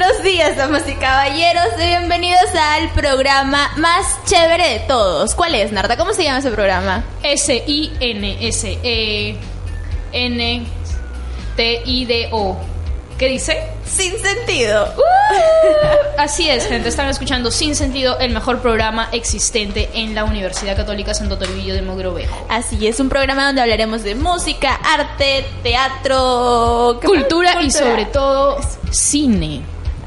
Buenos 0.00 0.22
días, 0.22 0.56
damas 0.56 0.88
y 0.88 0.94
caballeros. 0.94 1.66
y 1.78 1.82
Bienvenidos 1.88 2.40
al 2.58 2.88
programa 2.94 3.70
más 3.76 4.18
chévere 4.24 4.66
de 4.66 4.80
todos. 4.80 5.34
¿Cuál 5.34 5.54
es, 5.54 5.72
Narda? 5.72 5.98
¿Cómo 5.98 6.14
se 6.14 6.24
llama 6.24 6.38
ese 6.38 6.50
programa? 6.50 7.04
S-I-N-S-E-N-T-I-D-O. 7.22 8.00
¿Qué 13.18 13.28
dice? 13.28 13.62
Sin 13.84 14.18
sentido. 14.18 14.90
Así 16.16 16.48
es, 16.48 16.66
gente. 16.66 16.88
Están 16.88 17.10
escuchando 17.10 17.50
Sin 17.50 17.74
Sentido, 17.74 18.18
el 18.20 18.32
mejor 18.32 18.62
programa 18.62 19.10
existente 19.12 19.90
en 19.92 20.14
la 20.14 20.24
Universidad 20.24 20.78
Católica 20.78 21.12
Santo 21.12 21.36
Toribio 21.36 21.74
de 21.74 21.82
Mogrovejo. 21.82 22.46
Así 22.48 22.86
es, 22.86 23.00
un 23.00 23.10
programa 23.10 23.44
donde 23.44 23.60
hablaremos 23.60 24.02
de 24.02 24.14
música, 24.14 24.76
arte, 24.76 25.44
teatro. 25.62 27.00
Cultura 27.04 27.60
y 27.60 27.70
sobre 27.70 28.06
todo 28.06 28.60
cine. 28.90 29.60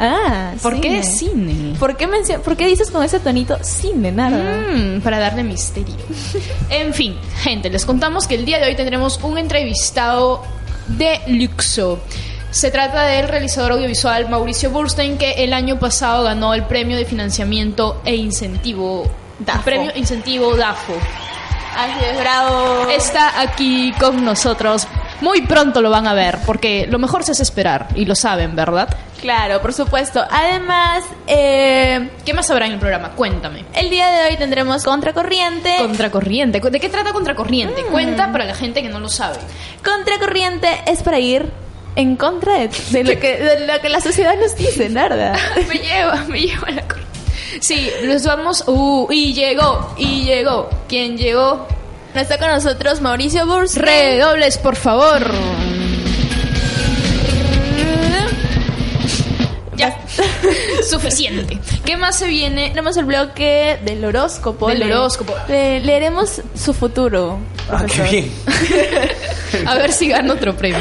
Ah, 0.05 0.53
¿Por 0.61 0.81
qué 0.81 1.01
cine? 1.01 1.53
cine? 1.53 1.75
¿Por 1.79 1.95
qué, 1.95 2.07
¿Por 2.43 2.57
qué 2.57 2.67
dices 2.67 2.91
con 2.91 3.03
ese 3.03 3.19
tonito 3.19 3.57
cine, 3.61 4.11
Narda? 4.11 4.65
Mm, 4.75 5.01
para 5.01 5.17
darle 5.19 5.43
misterio. 5.43 5.95
En 6.69 6.93
fin, 6.93 7.15
gente, 7.41 7.69
les 7.69 7.85
contamos 7.85 8.27
que 8.27 8.35
el 8.35 8.45
día 8.45 8.59
de 8.59 8.65
hoy 8.65 8.75
tendremos 8.75 9.19
un 9.23 9.37
entrevistado 9.37 10.43
de 10.87 11.21
luxo. 11.27 11.99
Se 12.51 12.69
trata 12.69 13.03
del 13.03 13.29
realizador 13.29 13.73
audiovisual 13.73 14.29
Mauricio 14.29 14.71
Burstein, 14.71 15.17
que 15.17 15.43
el 15.43 15.53
año 15.53 15.79
pasado 15.79 16.23
ganó 16.23 16.53
el 16.53 16.63
premio 16.65 16.97
de 16.97 17.05
financiamiento 17.05 18.01
e 18.03 18.15
incentivo. 18.15 19.09
DAFO. 19.39 19.57
El 19.59 19.63
premio 19.63 19.91
incentivo 19.95 20.55
DAFO. 20.55 20.93
Así 21.75 22.05
es, 22.11 22.19
bravo. 22.19 22.89
Está 22.89 23.39
aquí 23.39 23.93
con 23.99 24.23
nosotros. 24.23 24.87
Muy 25.21 25.41
pronto 25.43 25.81
lo 25.81 25.89
van 25.89 26.07
a 26.07 26.13
ver, 26.13 26.39
porque 26.45 26.87
lo 26.89 26.99
mejor 26.99 27.23
se 27.23 27.31
hace 27.31 27.43
esperar, 27.43 27.87
y 27.95 28.05
lo 28.05 28.15
saben, 28.15 28.55
¿verdad? 28.55 28.89
Claro, 29.23 29.61
por 29.61 29.71
supuesto. 29.71 30.21
Además, 30.29 31.01
eh, 31.27 32.09
¿Qué 32.25 32.33
más 32.33 32.51
habrá 32.51 32.65
en 32.65 32.73
el 32.73 32.77
programa? 32.79 33.11
Cuéntame. 33.11 33.63
el 33.73 33.89
día 33.89 34.09
de 34.11 34.29
hoy 34.29 34.35
tendremos 34.35 34.83
Contracorriente. 34.83 35.77
Contracorriente. 35.77 36.59
¿De 36.59 36.79
qué 36.81 36.89
trata 36.89 37.13
Contracorriente? 37.13 37.83
Cuenta 37.83 38.33
para 38.33 38.43
la 38.43 38.53
gente 38.53 38.81
que 38.81 38.89
no 38.89 38.99
lo 38.99 39.07
sabe. 39.07 39.37
Contracorriente 39.81 40.67
es 40.87 41.01
para 41.03 41.19
ir 41.19 41.49
en 41.95 42.17
contra 42.17 42.55
de, 42.59 42.69
de 42.89 43.03
lo, 43.05 43.17
que, 43.17 43.37
de 43.37 43.65
lo 43.65 43.79
que 43.79 43.87
la 43.87 44.01
sociedad 44.01 44.35
nos 44.37 44.57
dice, 44.57 44.89
Narda. 44.89 45.37
me 45.69 45.75
lleva, 45.75 46.25
me 46.27 46.41
lleva 46.41 46.69
la 46.71 46.81
cor- 46.81 46.99
Sí, 47.61 47.89
nos 48.03 48.25
vamos. 48.25 48.65
Uh, 48.67 49.07
y 49.09 49.33
llegó, 49.33 49.93
y 49.97 50.23
llegó. 50.25 50.69
¿Quién 50.89 51.17
llegó? 51.17 51.65
Está 52.13 52.37
con 52.37 52.49
nosotros 52.49 52.99
Mauricio 52.99 53.45
Burstein. 53.45 53.85
Redobles, 53.85 54.57
por 54.57 54.75
favor. 54.75 55.31
Ya. 59.77 59.97
Suficiente. 60.89 61.59
¿Qué 61.85 61.97
más 61.97 62.17
se 62.17 62.27
viene? 62.27 62.69
Tenemos 62.69 62.97
el 62.97 63.05
bloque 63.05 63.79
del 63.83 64.03
horóscopo. 64.05 64.67
Del 64.69 64.79
Le- 64.79 64.93
horóscopo. 64.93 65.33
le- 65.47 65.79
leeremos 65.81 66.41
su 66.55 66.73
futuro. 66.73 67.39
Ah, 67.69 67.83
qué 67.87 67.95
profesor. 67.95 68.09
bien. 68.11 68.31
A 69.67 69.75
ver 69.75 69.91
si 69.93 70.07
gano 70.09 70.33
otro 70.33 70.55
premio. 70.55 70.79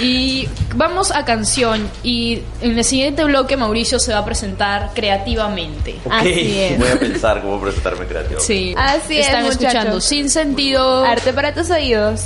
Y 0.00 0.48
vamos 0.76 1.10
a 1.10 1.24
canción. 1.24 1.88
Y 2.04 2.42
en 2.60 2.78
el 2.78 2.84
siguiente 2.84 3.24
bloque, 3.24 3.56
Mauricio 3.56 3.98
se 3.98 4.12
va 4.12 4.20
a 4.20 4.24
presentar 4.24 4.90
creativamente. 4.94 5.96
Ok, 6.04 6.12
Así 6.12 6.60
es. 6.60 6.78
voy 6.78 6.88
a 6.88 6.98
pensar 6.98 7.42
cómo 7.42 7.60
presentarme 7.60 8.06
creativo. 8.06 8.40
Sí. 8.40 8.72
Así 8.76 9.18
es, 9.18 9.26
Están 9.26 9.42
muchachos. 9.44 9.62
escuchando 9.64 10.00
sin 10.00 10.30
sentido. 10.30 11.04
Arte 11.04 11.32
para 11.32 11.52
tus 11.54 11.70
oídos. 11.70 12.22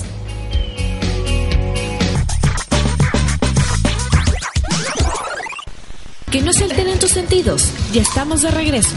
Que 6.31 6.43
no 6.43 6.53
se 6.53 6.65
alteren 6.65 6.99
tus 6.99 7.11
sentidos. 7.11 7.63
Ya 7.93 8.03
estamos 8.03 8.43
de 8.43 8.51
regreso. 8.51 8.97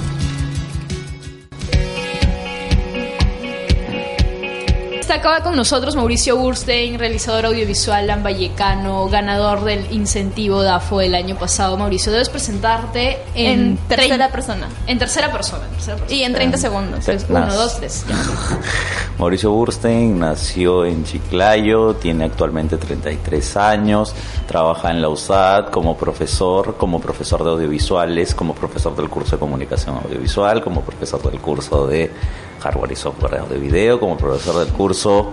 Está 5.09 5.28
acá 5.38 5.42
con 5.44 5.56
nosotros 5.56 5.96
Mauricio 5.96 6.38
Burstein, 6.38 7.00
realizador 7.00 7.47
audiovisual 7.47 8.06
lambayecano, 8.06 9.09
ganador 9.09 9.64
del 9.64 9.92
incentivo 9.92 10.62
DAFO 10.62 11.00
del 11.00 11.16
año 11.16 11.36
pasado. 11.36 11.78
Mauricio, 11.78 12.12
debes 12.12 12.30
presentarte 12.30 13.18
en, 13.34 13.59
En 13.59 13.78
tercera 13.88 14.31
persona. 14.31 14.68
En 14.86 15.00
tercera 15.00 15.31
persona. 15.31 15.64
en 15.66 15.72
tercera 15.72 15.97
persona. 15.97 16.16
Y 16.16 16.22
en 16.22 16.34
30 16.34 16.58
segundos. 16.59 17.08
Nas- 17.08 17.25
uno, 17.28 17.52
dos, 17.52 17.78
tres. 17.78 18.06
ya. 18.08 18.16
Mauricio 19.18 19.50
Burstein 19.50 20.20
nació 20.20 20.86
en 20.86 21.03
Chiclayo, 21.03 21.96
tiene 21.96 22.26
actualmente 22.26 22.78
33 22.78 23.58
años, 23.58 24.14
trabaja 24.47 24.91
en 24.91 25.02
la 25.02 25.09
USAD 25.09 25.70
como 25.72 25.97
profesor, 25.97 26.78
como 26.78 27.02
profesor 27.02 27.44
de 27.44 27.50
audiovisuales, 27.50 28.36
como 28.36 28.53
profesor 28.53 28.96
del 28.96 29.09
curso 29.09 29.38
de 29.38 29.40
comunicación 29.40 29.97
audiovisual, 30.06 30.64
como 30.64 30.81
profesor 30.81 31.20
del 31.24 31.41
curso 31.41 31.88
de 31.88 32.12
hardware 32.59 32.92
y 32.92 32.96
software 32.96 33.42
de 33.47 33.58
video, 33.58 34.00
como 34.00 34.18
profesor 34.18 34.64
del 34.64 34.74
curso 34.74 35.31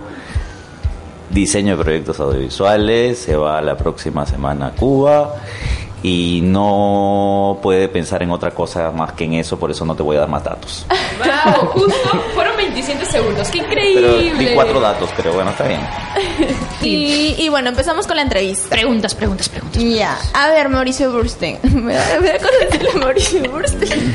diseño 1.29 1.77
de 1.77 1.83
proyectos 1.83 2.19
audiovisuales, 2.19 3.19
se 3.19 3.35
va 3.35 3.61
la 3.61 3.75
próxima 3.75 4.25
semana 4.25 4.67
a 4.67 4.71
Cuba 4.71 5.35
y 6.03 6.41
no 6.43 7.59
puede 7.61 7.89
pensar 7.89 8.21
en 8.23 8.31
otra 8.31 8.51
cosa 8.51 8.91
más 8.91 9.13
que 9.13 9.25
en 9.25 9.33
eso, 9.33 9.57
por 9.57 9.71
eso 9.71 9.83
no 9.83 9.95
te 9.95 10.03
voy 10.03 10.15
a 10.15 10.19
dar 10.21 10.29
más 10.29 10.43
datos. 10.43 10.85
¡Wow! 11.17 11.65
Justo 11.71 12.21
fueron 12.33 12.55
27 12.55 13.05
segundos. 13.05 13.49
¡Qué 13.49 13.63
Pero 13.67 13.81
increíble! 13.91 14.49
di 14.49 14.55
cuatro 14.55 14.79
datos, 14.79 15.09
pero 15.17 15.33
bueno, 15.33 15.51
está 15.51 15.67
bien. 15.67 15.81
Y, 16.79 17.35
y 17.39 17.49
bueno, 17.49 17.69
empezamos 17.69 18.05
con 18.07 18.15
la 18.15 18.21
entrevista. 18.21 18.69
Preguntas, 18.69 19.13
preguntas, 19.13 19.49
preguntas. 19.49 19.83
Ya. 19.83 20.17
A 20.33 20.47
ver, 20.49 20.69
Mauricio 20.69 21.11
Burstein. 21.11 21.57
Me 21.63 21.81
me 21.81 21.93
da 21.93 22.37
cosa 22.37 22.53
decirle 22.69 22.93
Mauricio 22.93 23.51
Burstein. 23.51 24.13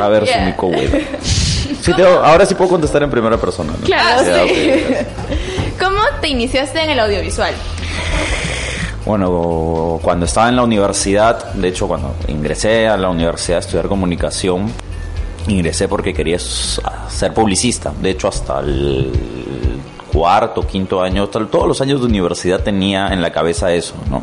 A 0.00 0.08
ver, 0.08 0.26
su 0.26 0.38
mico 0.40 0.66
huevo. 0.68 0.98
Sí, 1.80 1.92
ahora 2.02 2.44
sí 2.46 2.54
puedo 2.54 2.70
contestar 2.70 3.02
en 3.02 3.10
primera 3.10 3.36
persona. 3.36 3.72
¿no? 3.78 3.84
Claro, 3.84 4.22
sí. 4.46 4.70
¿Cómo 5.78 6.00
te 6.20 6.28
iniciaste 6.28 6.82
en 6.82 6.90
el 6.90 7.00
audiovisual? 7.00 7.54
Bueno, 9.06 9.98
cuando 10.02 10.26
estaba 10.26 10.48
en 10.50 10.56
la 10.56 10.62
universidad, 10.62 11.52
de 11.54 11.68
hecho 11.68 11.88
cuando 11.88 12.14
ingresé 12.28 12.86
a 12.86 12.96
la 12.96 13.08
universidad 13.08 13.56
a 13.56 13.60
estudiar 13.60 13.88
comunicación, 13.88 14.70
ingresé 15.48 15.88
porque 15.88 16.12
quería 16.12 16.38
ser 16.38 17.32
publicista. 17.34 17.92
De 18.00 18.10
hecho, 18.10 18.28
hasta 18.28 18.60
el 18.60 19.10
cuarto, 20.12 20.66
quinto 20.66 21.02
año, 21.02 21.24
hasta 21.24 21.46
todos 21.46 21.66
los 21.66 21.80
años 21.80 22.00
de 22.00 22.06
universidad 22.06 22.60
tenía 22.60 23.08
en 23.08 23.22
la 23.22 23.30
cabeza 23.30 23.72
eso, 23.72 23.94
¿no? 24.10 24.22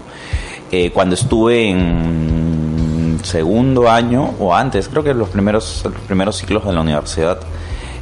Eh, 0.71 0.91
cuando 0.91 1.15
estuve 1.15 1.69
en 1.69 2.36
segundo 3.27 3.89
año 3.89 4.33
o 4.39 4.55
antes, 4.55 4.87
creo 4.87 5.03
que 5.03 5.13
los 5.13 5.29
primeros, 5.29 5.83
los 5.83 6.01
primeros 6.01 6.37
ciclos 6.37 6.65
de 6.65 6.73
la 6.73 6.81
universidad, 6.81 7.39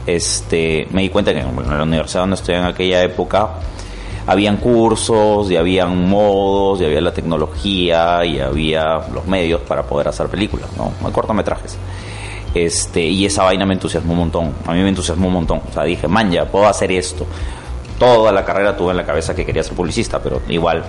este, 0.06 0.88
me 0.92 1.02
di 1.02 1.10
cuenta 1.10 1.34
que 1.34 1.40
en 1.40 1.56
la 1.78 1.84
universidad 1.84 2.22
donde 2.22 2.36
estudié 2.36 2.60
en 2.60 2.66
aquella 2.66 3.04
época 3.04 3.50
habían 4.28 4.58
cursos 4.58 5.50
y 5.52 5.58
habían 5.58 6.08
modos 6.08 6.82
y 6.82 6.86
había 6.86 7.02
la 7.02 7.14
tecnología 7.14 8.24
y 8.24 8.40
había 8.40 9.00
los 9.14 9.26
medios 9.26 9.62
para 9.62 9.84
poder 9.84 10.08
hacer 10.08 10.28
películas, 10.28 10.70
¿no? 10.78 11.12
Cortometrajes. 11.12 11.78
Este, 12.54 13.02
y 13.02 13.26
esa 13.26 13.44
vaina 13.44 13.66
me 13.66 13.74
entusiasmó 13.74 14.14
un 14.14 14.20
montón. 14.20 14.54
A 14.66 14.74
mí 14.74 14.82
me 14.82 14.90
entusiasmó 14.90 15.28
un 15.28 15.34
montón. 15.34 15.62
O 15.70 15.74
sea, 15.74 15.84
dije, 15.84 16.08
man, 16.08 16.32
ya 16.32 16.46
puedo 16.46 16.68
hacer 16.68 16.92
esto. 16.92 17.26
Toda 18.00 18.32
la 18.32 18.46
carrera 18.46 18.76
tuve 18.76 18.92
en 18.92 18.98
la 18.98 19.06
cabeza 19.06 19.36
que 19.36 19.46
quería 19.46 19.62
ser 19.62 19.74
publicista, 19.74 20.22
pero 20.22 20.42
igual 20.48 20.84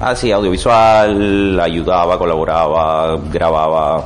hacía 0.00 0.36
audiovisual, 0.36 1.58
ayudaba, 1.60 2.18
colaboraba, 2.18 3.16
grababa, 3.30 4.04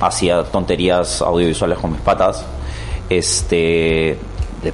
hacía 0.00 0.42
tonterías 0.44 1.20
audiovisuales 1.22 1.78
con 1.78 1.92
mis 1.92 2.00
patas. 2.00 2.44
Este, 3.08 4.18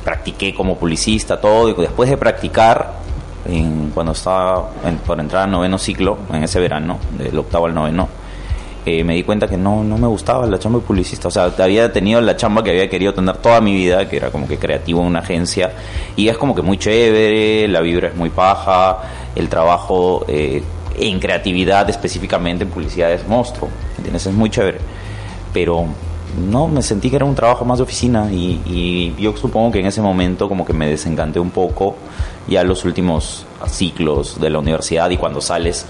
practiqué 0.05 0.55
como 0.55 0.76
publicista, 0.76 1.40
todo, 1.40 1.72
después 1.75 2.08
de 2.11 2.17
practicar, 2.17 3.00
cuando 3.94 4.12
estaba 4.12 4.69
en- 4.84 4.99
por 4.99 5.19
entrar 5.19 5.44
al 5.44 5.50
noveno 5.50 5.78
ciclo, 5.78 6.19
en 6.32 6.44
ese 6.44 6.61
verano, 6.61 6.99
del 7.19 7.37
octavo 7.38 7.67
al 7.67 7.75
noveno, 7.75 8.08
eh, 8.87 9.05
me 9.05 9.15
di 9.15 9.23
cuenta 9.23 9.47
que 9.47 9.56
no, 9.56 9.85
no 9.85 9.99
me 9.99 10.06
gustaba 10.06 10.47
la 10.47 10.59
chamba 10.59 10.79
de 10.79 10.87
publicista. 10.87 11.29
O 11.29 11.31
sea, 11.31 11.53
había 11.59 11.93
tenido 11.93 12.21
la 12.21 12.37
chamba 12.37 12.62
que 12.62 12.71
había 12.71 12.88
querido 12.88 13.12
tener 13.12 13.37
toda 13.37 13.61
mi 13.61 13.75
vida, 13.75 14.09
que 14.09 14.17
era 14.17 14.31
como 14.31 14.49
que 14.49 14.59
creativo 14.59 15.00
en 15.00 15.09
una 15.09 15.19
agencia, 15.21 15.73
y 16.17 16.29
es 16.29 16.38
como 16.38 16.55
que 16.55 16.62
muy 16.62 16.79
chévere, 16.79 17.69
la 17.69 17.81
vibra 17.81 18.09
es 18.09 18.17
muy 18.17 18.31
paja, 18.31 18.99
el 19.35 19.49
trabajo 19.49 20.25
eh, 20.29 20.62
en 20.97 21.21
creatividad 21.21 21.88
específicamente 21.91 22.65
en 22.65 22.71
publicidad 22.71 23.12
es 23.12 23.27
monstruo, 23.27 23.69
¿entiendes? 23.97 24.27
Es 24.27 24.35
muy 24.35 24.50
chévere. 24.50 24.79
Pero 25.53 25.87
no, 26.49 26.69
me 26.69 26.82
sentí 26.82 27.11
que 27.11 27.17
era 27.17 27.25
un 27.25 27.35
trabajo 27.35 27.65
más 27.65 27.79
de 27.79 27.82
oficina 27.85 28.31
y, 28.32 28.61
y 28.65 29.15
yo 29.21 29.37
supongo 29.37 29.73
que 29.73 29.81
en 29.81 29.87
ese 29.87 30.00
momento 30.00 30.49
como 30.49 30.65
que 30.65 30.73
me 30.73 30.88
desencanté 30.88 31.41
un 31.41 31.50
poco 31.50 31.97
ya 32.49 32.62
los 32.65 32.85
últimos 32.85 33.44
ciclos 33.69 34.41
de 34.41 34.50
la 34.50 34.59
universidad 34.59 35.11
y 35.11 35.17
cuando 35.17 35.41
sales 35.41 35.87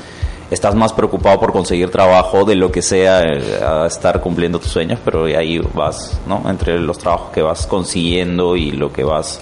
estás 0.51 0.75
más 0.75 0.93
preocupado 0.93 1.39
por 1.39 1.53
conseguir 1.53 1.91
trabajo 1.91 2.45
de 2.45 2.57
lo 2.57 2.73
que 2.73 2.83
sea 2.83 3.23
eh, 3.23 3.61
estar 3.87 4.21
cumpliendo 4.21 4.59
tus 4.59 4.71
sueños, 4.71 4.99
pero 5.05 5.25
ahí 5.25 5.59
vas, 5.75 6.21
¿no? 6.27 6.43
Entre 6.49 6.79
los 6.79 6.99
trabajos 6.99 7.31
que 7.31 7.43
vas 7.43 7.67
consiguiendo 7.67 8.57
y 8.57 8.73
lo 8.73 8.93
que 8.93 9.05
vas 9.05 9.41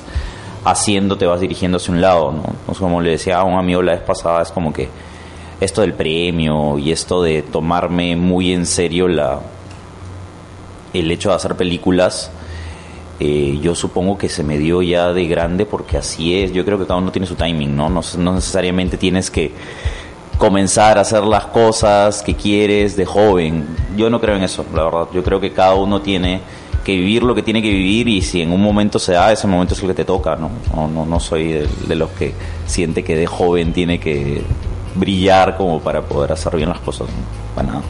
haciendo, 0.65 1.17
te 1.17 1.27
vas 1.27 1.41
dirigiendo 1.41 1.79
hacia 1.79 1.95
un 1.95 2.01
lado, 2.01 2.33
¿no? 2.33 2.75
como 2.75 3.01
le 3.01 3.13
decía 3.13 3.39
a 3.39 3.45
un 3.45 3.59
amigo 3.59 3.81
la 3.81 3.93
vez 3.93 4.03
pasada, 4.03 4.43
es 4.43 4.51
como 4.51 4.73
que 4.73 4.89
esto 5.61 5.81
del 5.81 5.95
premio 5.95 6.79
y 6.79 6.93
esto 6.93 7.23
de 7.23 7.43
tomarme 7.43 8.17
muy 8.17 8.53
en 8.53 8.67
serio 8.67 9.09
la 9.09 9.41
el 10.93 11.11
hecho 11.11 11.31
de 11.31 11.37
hacer 11.37 11.55
películas, 11.55 12.31
eh, 13.21 13.59
yo 13.61 13.75
supongo 13.75 14.17
que 14.17 14.29
se 14.29 14.43
me 14.43 14.59
dio 14.59 14.81
ya 14.83 15.13
de 15.13 15.27
grande 15.27 15.67
porque 15.67 15.97
así 15.99 16.41
es. 16.41 16.53
Yo 16.53 16.65
creo 16.65 16.79
que 16.79 16.87
cada 16.87 16.99
uno 16.99 17.11
tiene 17.13 17.27
su 17.27 17.35
timing, 17.35 17.77
¿no? 17.77 17.89
No, 17.89 18.01
no 18.19 18.35
necesariamente 18.35 18.97
tienes 18.97 19.31
que 19.31 19.53
comenzar 20.39 20.97
a 20.97 21.03
hacer 21.03 21.25
las 21.25 21.47
cosas 21.47 22.23
que 22.23 22.35
quieres 22.35 22.97
de 22.97 23.05
joven. 23.05 23.67
Yo 23.97 24.09
no 24.09 24.21
creo 24.21 24.37
en 24.37 24.45
eso, 24.45 24.65
la 24.75 24.85
verdad. 24.85 25.09
Yo 25.13 25.23
creo 25.23 25.41
que 25.41 25.53
cada 25.53 25.75
uno 25.75 26.01
tiene 26.01 26.41
que 26.85 26.97
vivir 26.97 27.23
lo 27.23 27.35
que 27.35 27.43
tiene 27.43 27.61
que 27.61 27.69
vivir 27.69 28.09
y 28.09 28.23
si 28.23 28.41
en 28.41 28.53
un 28.53 28.63
momento 28.63 28.99
se 28.99 29.13
da, 29.13 29.31
ese 29.31 29.47
momento 29.47 29.75
es 29.75 29.83
el 29.83 29.89
que 29.89 29.95
te 29.95 30.05
toca, 30.05 30.37
¿no? 30.37 30.51
No, 30.75 31.05
no, 31.05 31.21
soy 31.21 31.67
de, 31.87 31.97
los 31.97 32.11
que 32.11 32.33
siente 32.67 33.05
que 33.05 33.15
de 33.15 33.27
joven 33.27 33.73
tiene 33.73 34.01
que 34.01 34.43
brillar 34.95 35.57
como 35.57 35.81
para 35.81 36.01
poder 36.01 36.33
hacer 36.33 36.57
bien 36.57 36.71
las 36.71 36.79
cosas. 36.79 37.09
Para 37.55 37.69
nada. 37.69 37.83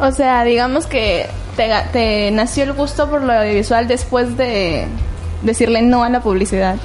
O 0.00 0.12
sea, 0.12 0.44
digamos 0.44 0.86
que 0.86 1.26
te, 1.56 1.68
te 1.92 2.30
nació 2.30 2.64
el 2.64 2.74
gusto 2.74 3.10
por 3.10 3.22
lo 3.22 3.32
audiovisual 3.32 3.88
después 3.88 4.36
de 4.36 4.86
decirle 5.42 5.82
no 5.82 6.04
a 6.04 6.08
la 6.08 6.20
publicidad. 6.20 6.76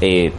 Eh, 0.00 0.32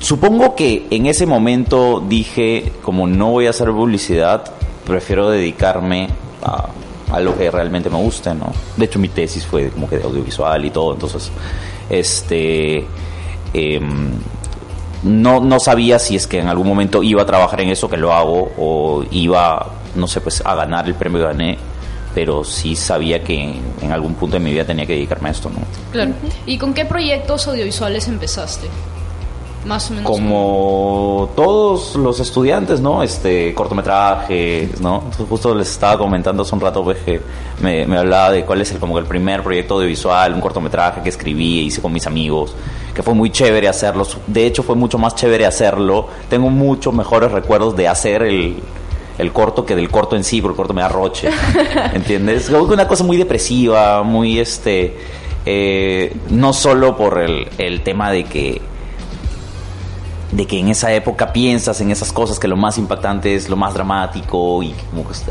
Supongo 0.00 0.56
que 0.56 0.88
en 0.90 1.06
ese 1.06 1.26
momento 1.26 2.04
dije, 2.06 2.72
como 2.82 3.06
no 3.06 3.30
voy 3.30 3.46
a 3.46 3.50
hacer 3.50 3.70
publicidad, 3.70 4.44
prefiero 4.84 5.30
dedicarme 5.30 6.08
a, 6.42 7.20
lo 7.20 7.36
que 7.36 7.50
realmente 7.50 7.88
me 7.88 7.98
guste, 7.98 8.34
¿no? 8.34 8.52
De 8.76 8.84
hecho, 8.86 8.98
mi 8.98 9.08
tesis 9.08 9.46
fue 9.46 9.70
como 9.70 9.88
que 9.88 9.98
de 9.98 10.04
audiovisual 10.04 10.64
y 10.64 10.70
todo, 10.70 10.94
entonces, 10.94 11.30
este, 11.88 12.84
em, 13.52 14.12
no, 15.02 15.40
no 15.40 15.60
sabía 15.60 15.98
si 15.98 16.16
es 16.16 16.26
que 16.26 16.38
en 16.38 16.48
algún 16.48 16.66
momento 16.66 17.02
iba 17.02 17.22
a 17.22 17.26
trabajar 17.26 17.60
en 17.60 17.68
eso, 17.68 17.88
que 17.88 17.96
lo 17.96 18.12
hago, 18.12 18.50
o 18.58 19.04
iba, 19.10 19.66
no 19.94 20.06
sé, 20.06 20.20
pues 20.20 20.42
a 20.44 20.54
ganar 20.54 20.86
el 20.86 20.94
premio 20.94 21.20
que 21.20 21.26
gané, 21.26 21.58
pero 22.14 22.42
sí 22.42 22.74
sabía 22.74 23.22
que 23.22 23.54
en 23.80 23.92
algún 23.92 24.14
punto 24.14 24.36
de 24.36 24.40
mi 24.40 24.50
vida 24.50 24.64
tenía 24.64 24.86
que 24.86 24.94
dedicarme 24.94 25.28
a 25.28 25.32
esto, 25.32 25.48
¿no? 25.48 25.60
Claro. 25.92 26.12
¿Y 26.46 26.58
con 26.58 26.74
qué 26.74 26.84
proyectos 26.84 27.46
audiovisuales 27.46 28.08
empezaste? 28.08 28.68
Más 29.64 29.90
o 29.90 29.94
menos. 29.94 30.10
Como 30.10 31.30
todos 31.36 31.94
los 31.96 32.18
estudiantes, 32.18 32.80
¿no? 32.80 33.02
Este, 33.02 33.54
cortometrajes, 33.54 34.80
¿no? 34.80 35.04
Justo 35.28 35.54
les 35.54 35.70
estaba 35.70 35.98
comentando 35.98 36.42
hace 36.42 36.54
un 36.54 36.60
rato, 36.60 36.82
pues, 36.82 36.98
que 36.98 37.20
me, 37.60 37.86
me 37.86 37.98
hablaba 37.98 38.30
de 38.30 38.44
cuál 38.44 38.62
es 38.62 38.72
el, 38.72 38.78
como 38.78 38.98
el 38.98 39.04
primer 39.04 39.42
proyecto 39.42 39.74
audiovisual, 39.74 40.32
un 40.32 40.40
cortometraje 40.40 41.02
que 41.02 41.10
escribí 41.10 41.60
e 41.60 41.62
hice 41.64 41.82
con 41.82 41.92
mis 41.92 42.06
amigos, 42.06 42.54
que 42.94 43.02
fue 43.02 43.12
muy 43.14 43.30
chévere 43.30 43.68
hacerlo. 43.68 44.06
De 44.26 44.46
hecho, 44.46 44.62
fue 44.62 44.76
mucho 44.76 44.96
más 44.96 45.14
chévere 45.14 45.44
hacerlo. 45.44 46.08
Tengo 46.30 46.48
muchos 46.48 46.94
mejores 46.94 47.30
recuerdos 47.30 47.76
de 47.76 47.86
hacer 47.86 48.22
el, 48.22 48.56
el 49.18 49.32
corto 49.32 49.66
que 49.66 49.76
del 49.76 49.90
corto 49.90 50.16
en 50.16 50.24
sí, 50.24 50.40
porque 50.40 50.54
el 50.54 50.56
corto 50.56 50.72
me 50.72 50.80
da 50.80 50.88
roche. 50.88 51.28
¿Entiendes? 51.92 52.48
Una 52.48 52.88
cosa 52.88 53.04
muy 53.04 53.18
depresiva, 53.18 54.02
muy 54.02 54.38
este. 54.38 54.96
Eh, 55.46 56.14
no 56.28 56.52
solo 56.52 56.96
por 56.96 57.18
el, 57.18 57.48
el 57.56 57.80
tema 57.80 58.10
de 58.10 58.24
que 58.24 58.60
de 60.32 60.46
que 60.46 60.58
en 60.58 60.68
esa 60.68 60.92
época 60.92 61.32
piensas 61.32 61.80
en 61.80 61.90
esas 61.90 62.12
cosas 62.12 62.38
que 62.38 62.46
lo 62.46 62.56
más 62.56 62.78
impactante 62.78 63.34
es 63.34 63.48
lo 63.48 63.56
más 63.56 63.74
dramático 63.74 64.62
y 64.62 64.74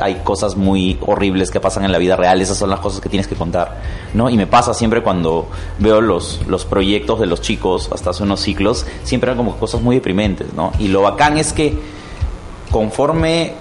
hay 0.02 0.16
cosas 0.24 0.58
muy 0.58 0.98
horribles 1.02 1.52
que 1.52 1.60
pasan 1.60 1.86
en 1.86 1.92
la 1.92 1.98
vida 1.98 2.16
real, 2.16 2.42
esas 2.42 2.58
son 2.58 2.70
las 2.70 2.82
cosas 2.82 3.00
que 3.00 3.08
tienes 3.08 3.28
que 3.28 3.36
contar, 3.36 3.78
¿no? 4.14 4.30
Y 4.30 4.36
me 4.36 4.48
pasa 4.48 4.74
siempre 4.74 5.02
cuando 5.02 5.48
veo 5.78 6.02
los, 6.02 6.42
los 6.48 6.66
proyectos 6.66 7.20
de 7.20 7.28
los 7.28 7.42
chicos 7.42 7.90
hasta 7.94 8.10
hace 8.10 8.24
unos 8.24 8.42
ciclos, 8.42 8.86
siempre 9.04 9.30
eran 9.30 9.38
como 9.38 9.56
cosas 9.56 9.82
muy 9.82 9.96
deprimentes, 9.96 10.54
¿no? 10.54 10.74
Y 10.80 10.90
lo 10.90 11.02
bacán 11.02 11.38
es 11.38 11.54
que 11.54 11.78
conforme 12.70 13.54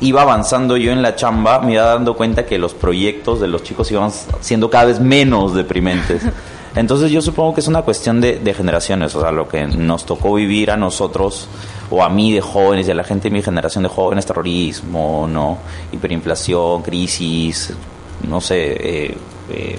iba 0.00 0.22
avanzando 0.22 0.76
yo 0.76 0.92
en 0.92 1.02
la 1.02 1.16
chamba, 1.16 1.60
me 1.60 1.74
iba 1.74 1.84
dando 1.84 2.14
cuenta 2.14 2.46
que 2.46 2.58
los 2.58 2.74
proyectos 2.74 3.40
de 3.40 3.48
los 3.48 3.62
chicos 3.62 3.90
iban 3.90 4.10
siendo 4.40 4.70
cada 4.70 4.84
vez 4.86 5.00
menos 5.00 5.54
deprimentes. 5.54 6.22
Entonces 6.78 7.10
yo 7.10 7.20
supongo 7.20 7.54
que 7.54 7.60
es 7.60 7.66
una 7.66 7.82
cuestión 7.82 8.20
de, 8.20 8.54
generaciones, 8.56 9.12
o 9.16 9.20
sea, 9.20 9.32
lo 9.32 9.48
que 9.48 9.66
nos 9.66 10.06
tocó 10.06 10.34
vivir 10.34 10.70
a 10.70 10.76
nosotros 10.76 11.48
o 11.90 12.04
a 12.04 12.08
mí 12.08 12.32
de 12.32 12.40
jóvenes 12.40 12.86
y 12.86 12.92
a 12.92 12.94
la 12.94 13.02
gente 13.02 13.28
de 13.28 13.34
mi 13.34 13.42
generación 13.42 13.82
de 13.82 13.88
jóvenes, 13.88 14.24
terrorismo, 14.24 15.26
no, 15.28 15.58
hiperinflación, 15.90 16.82
crisis, 16.82 17.74
no 18.28 18.40
sé, 18.40 19.06
eh, 19.08 19.16
eh, 19.50 19.78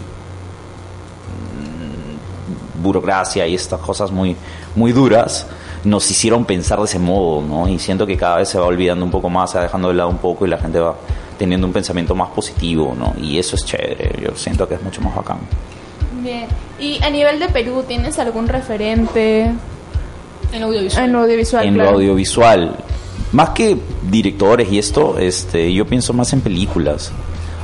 burocracia 2.84 3.48
y 3.48 3.56
estas 3.56 3.80
cosas 3.80 4.12
muy, 4.12 4.36
muy 4.75 4.92
duras 4.92 5.48
nos 5.86 6.12
hicieron 6.12 6.44
pensar 6.44 6.80
de 6.80 6.86
ese 6.86 7.00
modo, 7.00 7.42
¿no? 7.42 7.69
Y 7.69 7.80
siento 7.80 8.06
que 8.06 8.18
cada 8.18 8.40
vez 8.40 8.50
se 8.50 8.60
va 8.60 8.66
olvidando 8.66 9.06
un 9.06 9.12
poco 9.12 9.30
más, 9.30 9.52
se 9.52 9.57
va 9.57 9.63
dejando 9.63 9.88
de 9.88 9.94
lado 9.94 10.10
un 10.10 10.18
poco 10.18 10.45
y 10.45 10.50
la 10.50 10.57
gente 10.57 10.81
va 10.81 10.95
teniendo 11.38 11.66
un 11.66 11.72
pensamiento 11.72 12.13
más 12.13 12.28
positivo, 12.31 12.94
¿no? 12.94 13.13
Y 13.24 13.40
eso 13.40 13.56
es 13.56 13.63
chévere, 13.63 14.22
yo 14.22 14.36
siento 14.36 14.68
que 14.68 14.75
es 14.75 14.84
mucho 14.84 15.00
más 15.00 15.16
bacán. 15.16 15.38
Bien. 16.22 16.69
Y 16.80 17.04
a 17.04 17.10
nivel 17.10 17.40
de 17.40 17.50
Perú, 17.50 17.84
¿tienes 17.88 18.20
algún 18.20 18.48
referente? 18.48 19.52
En 20.52 20.64
audiovisual. 20.64 21.10
En 21.10 21.16
audiovisual. 21.16 21.66
En 21.66 21.78
lo 21.78 21.90
audiovisual. 21.90 22.76
Más 23.31 23.50
que 23.50 23.78
directores 24.10 24.72
y 24.72 24.80
esto, 24.80 25.18
este, 25.20 25.72
yo 25.74 25.86
pienso 25.86 26.14
más 26.14 26.34
en 26.34 26.42
películas. 26.42 27.12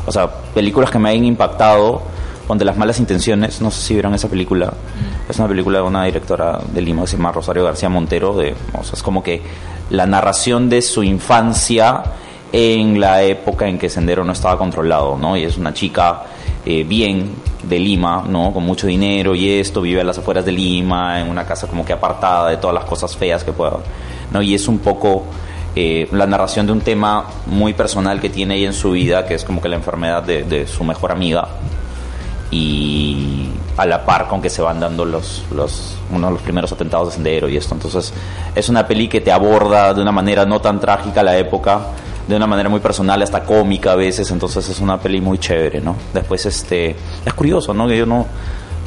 O 0.06 0.12
sea, 0.12 0.30
películas 0.54 0.92
que 0.92 1.00
me 1.00 1.10
hayan 1.10 1.26
impactado 1.26 2.04
donde 2.48 2.66
las 2.66 2.78
malas 2.78 3.00
intenciones. 3.00 3.62
No 3.62 3.72
sé 3.72 3.82
si 3.82 3.94
vieron 3.94 4.14
esa 4.14 4.28
película. 4.28 4.68
Mm. 4.68 5.32
Es 5.32 5.40
una 5.40 5.48
película 5.48 5.80
de 5.80 5.84
una 5.84 6.06
directora 6.06 6.60
de 6.72 6.82
Lima 6.82 7.02
que 7.02 7.08
se 7.08 7.18
llama 7.18 7.32
Rosario 7.32 7.64
García 7.64 7.90
Montero. 7.90 8.36
De, 8.36 8.54
o 8.74 8.84
sea, 8.84 8.94
es 8.94 9.04
como 9.04 9.24
que 9.24 9.42
la 9.90 10.06
narración 10.06 10.70
de 10.70 10.82
su 10.82 11.04
infancia 11.04 12.04
en 12.52 13.00
la 13.00 13.24
época 13.24 13.68
en 13.68 13.78
que 13.78 13.90
Sendero 13.90 14.24
no 14.24 14.34
estaba 14.34 14.58
controlado, 14.58 15.18
¿no? 15.18 15.36
Y 15.36 15.44
es 15.44 15.58
una 15.58 15.74
chica 15.74 16.24
eh, 16.66 16.84
bien 16.84 17.32
de 17.64 17.80
Lima, 17.80 18.24
¿no? 18.28 18.52
Con 18.54 18.64
mucho 18.64 18.88
dinero 18.88 19.36
y 19.36 19.50
esto, 19.60 19.82
vive 19.82 20.02
a 20.02 20.04
las 20.04 20.18
afueras 20.18 20.46
de 20.46 20.52
Lima, 20.52 21.22
en 21.22 21.30
una 21.30 21.46
casa 21.46 21.68
como 21.68 21.86
que 21.86 21.94
apartada 21.94 22.50
de 22.50 22.58
todas 22.58 22.74
las 22.74 22.86
cosas 22.86 23.16
feas 23.16 23.44
que 23.44 23.52
pueda, 23.52 23.78
¿no? 24.32 24.42
Y 24.42 24.54
es 24.54 24.68
un 24.68 24.80
poco 24.80 25.24
eh, 25.76 26.08
la 26.12 26.26
narración 26.26 26.66
de 26.66 26.72
un 26.72 26.82
tema 26.82 27.26
muy 27.48 27.74
personal 27.74 28.22
que 28.22 28.30
tiene 28.30 28.56
ella 28.56 28.68
en 28.68 28.74
su 28.74 28.92
vida, 28.92 29.26
que 29.26 29.34
es 29.36 29.44
como 29.44 29.62
que 29.62 29.70
la 29.70 29.76
enfermedad 29.76 30.24
de, 30.24 30.66
su 30.68 30.84
mejor 30.84 31.12
amiga, 31.12 31.50
y 32.50 33.50
a 33.76 33.86
la 33.86 34.06
par 34.06 34.28
con 34.28 34.42
que 34.42 34.50
se 34.50 34.62
van 34.62 34.80
dando 34.80 35.04
los, 35.04 35.44
los, 35.54 35.98
uno 36.12 36.28
de 36.28 36.34
los 36.34 36.42
primeros 36.42 36.72
atentados 36.72 37.10
de 37.10 37.14
Sendero 37.16 37.50
y 37.50 37.58
esto. 37.58 37.76
Entonces, 37.76 38.14
es 38.56 38.70
una 38.70 38.88
peli 38.88 39.10
que 39.10 39.20
te 39.20 39.32
aborda 39.32 39.94
de 39.94 40.02
una 40.02 40.14
manera 40.14 40.46
no 40.46 40.62
tan 40.62 40.80
trágica 40.80 41.22
la 41.24 41.38
época, 41.38 41.82
de 42.28 42.36
una 42.36 42.48
manera 42.48 42.70
muy 42.70 42.80
personal, 42.80 43.22
hasta 43.22 43.44
cómica 43.44 43.92
a 43.92 43.96
veces, 43.96 44.32
entonces 44.32 44.68
es 44.68 44.80
una 44.80 45.00
peli 45.00 45.22
muy 45.22 45.38
chévere, 45.38 45.82
¿no? 45.82 45.96
Después, 46.14 46.46
este, 46.46 46.96
es 47.26 47.34
curioso, 47.34 47.74
¿no? 47.74 47.88
Que 47.88 47.98
yo 47.98 48.06
no, 48.06 48.26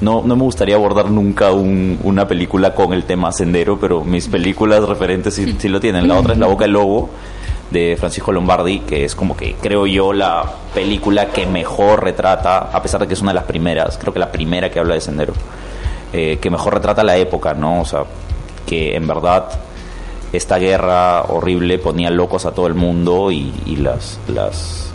no, 0.01 0.23
no 0.25 0.37
me 0.37 0.43
gustaría 0.43 0.75
abordar 0.75 1.11
nunca 1.11 1.53
una 1.53 2.27
película 2.27 2.75
con 2.75 2.93
el 2.93 3.05
tema 3.05 3.33
sendero, 3.33 3.79
pero 3.79 4.05
mis 4.05 4.29
películas 4.29 4.89
referentes 4.89 5.35
sí, 5.35 5.69
lo 5.69 5.81
tienen. 5.81 6.09
La 6.09 6.19
otra 6.19 6.33
es 6.33 6.39
La 6.39 6.47
Boca 6.47 6.65
del 6.65 6.73
Lobo, 6.73 7.11
de 7.71 7.97
Francisco 7.99 8.33
Lombardi, 8.33 8.81
que 8.81 9.05
es 9.05 9.15
como 9.15 9.37
que 9.37 9.55
creo 9.55 9.87
yo 9.87 10.13
la 10.13 10.45
película 10.75 11.27
que 11.27 11.47
mejor 11.47 12.03
retrata, 12.03 12.71
a 12.73 12.83
pesar 12.83 13.01
de 13.01 13.07
que 13.07 13.15
es 13.15 13.21
una 13.21 13.33
de 13.33 13.37
las 13.37 13.45
primeras, 13.45 13.99
creo 13.99 14.13
que 14.13 14.19
la 14.19 14.33
primera 14.33 14.71
que 14.71 14.79
habla 14.79 14.95
de 14.95 15.01
sendero, 15.01 15.35
eh, 16.13 16.39
que 16.41 16.51
mejor 16.51 16.75
retrata 16.75 17.05
la 17.05 17.17
época, 17.17 17.55
¿no? 17.55 17.83
O 17.83 17.85
sea, 17.85 18.05
que 18.67 18.97
en 18.97 19.07
verdad 19.07 19.49
esta 20.33 20.59
guerra 20.59 21.23
horrible 21.23 21.79
ponía 21.79 22.11
locos 22.11 22.45
a 22.47 22.53
todo 22.53 22.67
el 22.67 22.75
mundo 22.75 23.31
y, 23.31 23.53
las, 23.77 24.19
las, 24.29 24.93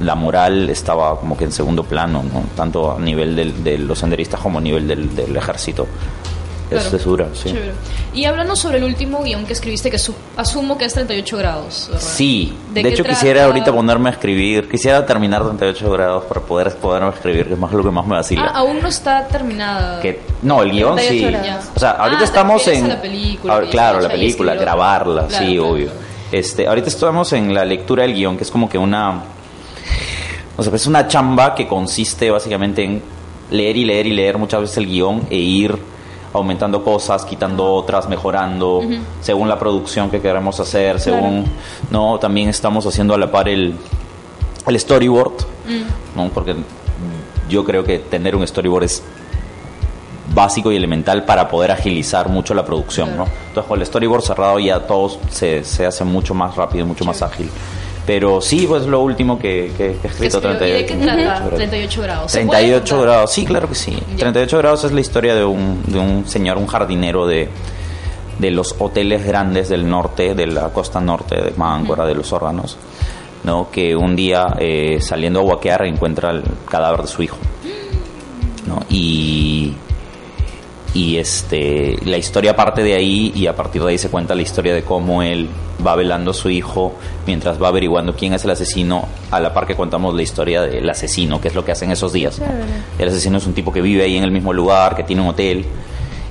la, 0.00 0.14
moral 0.14 0.70
estaba 0.70 1.18
como 1.18 1.36
que 1.36 1.44
en 1.44 1.52
segundo 1.52 1.82
plano, 1.82 2.22
¿no? 2.22 2.44
tanto 2.54 2.92
a 2.92 2.98
nivel 3.00 3.62
de 3.64 3.78
los 3.78 3.98
senderistas 3.98 4.40
como 4.40 4.58
a 4.58 4.62
nivel 4.62 4.86
del, 4.86 5.36
ejército. 5.36 5.86
Claro. 6.68 6.96
es 6.96 7.04
dura, 7.04 7.28
sí. 7.32 7.50
Chévere. 7.50 7.72
Y 8.12 8.24
hablando 8.24 8.56
sobre 8.56 8.78
el 8.78 8.84
último 8.84 9.22
guion 9.22 9.46
que 9.46 9.52
escribiste, 9.52 9.90
que 9.90 9.98
su- 9.98 10.14
asumo 10.36 10.76
que 10.76 10.86
es 10.86 10.94
38 10.94 11.36
grados. 11.36 11.86
¿verdad? 11.90 12.04
Sí, 12.06 12.52
de, 12.72 12.80
hecho 12.80 13.02
trata? 13.04 13.10
quisiera 13.10 13.44
ahorita 13.44 13.72
ponerme 13.72 14.08
a 14.08 14.12
escribir, 14.12 14.68
quisiera 14.68 15.04
terminar 15.06 15.42
38 15.44 15.90
grados 15.92 16.24
para 16.24 16.40
poder 16.40 16.74
poderme 16.76 17.10
escribir, 17.10 17.46
que 17.46 17.52
es 17.54 17.58
más 17.58 17.72
lo 17.72 17.82
que 17.84 17.90
más 17.90 18.06
me 18.06 18.16
vacila. 18.16 18.46
Ah, 18.52 18.58
aún 18.60 18.80
no 18.82 18.88
está 18.88 19.28
terminada. 19.28 20.00
Que, 20.00 20.20
no, 20.42 20.62
el 20.62 20.70
guion 20.72 20.96
38 20.96 21.38
sí. 21.38 21.44
grados. 21.44 21.64
O 21.76 21.78
sea, 21.78 21.90
ahorita 21.92 22.22
Ah, 22.22 22.24
estamos 22.24 22.66
en. 22.68 22.88
la 22.88 23.00
película, 23.00 23.54
Ah, 23.56 23.60
claro, 23.70 24.00
la 24.00 24.08
película, 24.08 24.52
escribirlo. 24.52 24.60
grabarla, 24.60 25.26
Claro, 25.28 25.44
sí, 25.46 25.52
claro, 25.54 25.70
obvio. 25.70 25.90
Este, 26.32 26.66
ahorita 26.66 26.88
estamos 26.88 27.32
en 27.32 27.54
la 27.54 27.64
lectura 27.64 28.02
del 28.02 28.14
guion, 28.14 28.36
que 28.36 28.42
es 28.44 28.50
como 28.50 28.68
que 28.68 28.78
una. 28.78 29.22
O 30.56 30.62
sea, 30.62 30.74
es 30.74 30.86
una 30.86 31.06
chamba 31.06 31.54
que 31.54 31.68
consiste 31.68 32.30
básicamente 32.30 32.82
en 32.82 33.02
leer 33.50 33.76
y 33.76 33.84
leer 33.84 34.06
y 34.06 34.12
leer 34.14 34.38
muchas 34.38 34.60
veces 34.62 34.78
el 34.78 34.86
guion 34.86 35.26
e 35.30 35.36
ir 35.36 35.76
aumentando 36.32 36.82
cosas, 36.82 37.24
quitando 37.24 37.72
otras, 37.74 38.08
mejorando, 38.08 38.82
según 39.20 39.48
la 39.48 39.58
producción 39.58 40.10
que 40.10 40.20
queremos 40.20 40.58
hacer, 40.60 41.00
según. 41.00 41.44
No, 41.90 42.18
también 42.18 42.48
estamos 42.48 42.86
haciendo 42.86 43.14
a 43.14 43.18
la 43.18 43.30
par 43.30 43.48
el, 43.48 43.74
el 44.66 44.80
storyboard, 44.80 45.34
¿no? 46.14 46.28
Porque 46.28 46.56
yo 47.48 47.64
creo 47.64 47.84
que 47.84 47.98
tener 47.98 48.34
un 48.36 48.46
storyboard 48.46 48.84
es 48.84 49.02
básico 50.34 50.70
y 50.72 50.76
elemental 50.76 51.24
para 51.24 51.48
poder 51.48 51.70
agilizar 51.70 52.28
mucho 52.28 52.52
la 52.52 52.64
producción, 52.64 53.16
¿no? 53.16 53.24
Entonces 53.48 53.68
con 53.68 53.80
el 53.80 53.86
storyboard 53.86 54.22
cerrado 54.22 54.58
ya 54.58 54.80
todo 54.80 55.18
se, 55.30 55.64
se 55.64 55.86
hace 55.86 56.04
mucho 56.04 56.34
más 56.34 56.56
rápido, 56.56 56.84
mucho 56.84 57.04
más 57.04 57.22
ágil. 57.22 57.48
Pero 58.06 58.40
sí, 58.40 58.66
pues 58.68 58.86
lo 58.86 59.00
último 59.00 59.36
que, 59.38 59.72
que- 59.76 59.76
que 59.76 59.86
he 59.94 59.96
¿Qué 59.98 60.06
escrito. 60.06 60.38
escribió? 60.38 60.66
¿Y 60.68 60.70
de 60.70 60.86
qué 60.86 60.94
38 60.94 61.04
trata 61.04 61.22
grados. 61.40 61.54
38 61.56 62.02
grados? 62.02 62.32
¿Se 62.32 62.38
puede 62.46 62.60
38 62.60 62.94
contar? 62.96 63.08
grados, 63.12 63.32
sí, 63.32 63.44
claro 63.44 63.68
que 63.68 63.74
sí. 63.74 63.98
38 64.16 64.58
grados 64.58 64.84
es 64.84 64.92
la 64.92 65.00
historia 65.00 65.34
de 65.34 65.44
un, 65.44 65.82
de 65.86 65.98
un 65.98 66.28
señor, 66.28 66.56
un 66.58 66.66
jardinero 66.68 67.26
de, 67.26 67.48
de 68.38 68.50
los 68.52 68.76
hoteles 68.78 69.24
grandes 69.26 69.68
del 69.68 69.88
norte, 69.90 70.34
de 70.36 70.46
la 70.46 70.68
costa 70.68 71.00
norte 71.00 71.34
de 71.34 71.50
Máncora, 71.56 72.06
de 72.06 72.14
los 72.14 72.32
órganos, 72.32 72.76
¿no? 73.42 73.70
que 73.72 73.96
un 73.96 74.14
día 74.14 74.54
eh, 74.60 74.98
saliendo 75.00 75.40
a 75.40 75.42
guaquear 75.42 75.84
encuentra 75.86 76.30
el 76.30 76.44
cadáver 76.70 77.00
de 77.02 77.08
su 77.08 77.22
hijo. 77.24 77.36
¿no? 78.68 78.82
Y, 78.88 79.74
y 80.96 81.18
este, 81.18 81.98
la 82.06 82.16
historia 82.16 82.56
parte 82.56 82.82
de 82.82 82.94
ahí 82.94 83.30
y 83.34 83.48
a 83.48 83.54
partir 83.54 83.82
de 83.82 83.90
ahí 83.90 83.98
se 83.98 84.08
cuenta 84.08 84.34
la 84.34 84.40
historia 84.40 84.74
de 84.74 84.82
cómo 84.82 85.22
él 85.22 85.46
va 85.86 85.94
velando 85.94 86.30
a 86.30 86.34
su 86.34 86.48
hijo 86.48 86.94
mientras 87.26 87.62
va 87.62 87.68
averiguando 87.68 88.16
quién 88.16 88.32
es 88.32 88.42
el 88.46 88.52
asesino, 88.52 89.06
a 89.30 89.38
la 89.38 89.52
par 89.52 89.66
que 89.66 89.76
contamos 89.76 90.14
la 90.14 90.22
historia 90.22 90.62
del 90.62 90.88
asesino, 90.88 91.38
que 91.38 91.48
es 91.48 91.54
lo 91.54 91.66
que 91.66 91.72
hacen 91.72 91.90
esos 91.90 92.14
días. 92.14 92.38
¿no? 92.38 92.46
El 92.98 93.08
asesino 93.08 93.36
es 93.36 93.46
un 93.46 93.52
tipo 93.52 93.74
que 93.74 93.82
vive 93.82 94.04
ahí 94.04 94.16
en 94.16 94.24
el 94.24 94.30
mismo 94.30 94.54
lugar, 94.54 94.96
que 94.96 95.02
tiene 95.02 95.20
un 95.20 95.28
hotel 95.28 95.66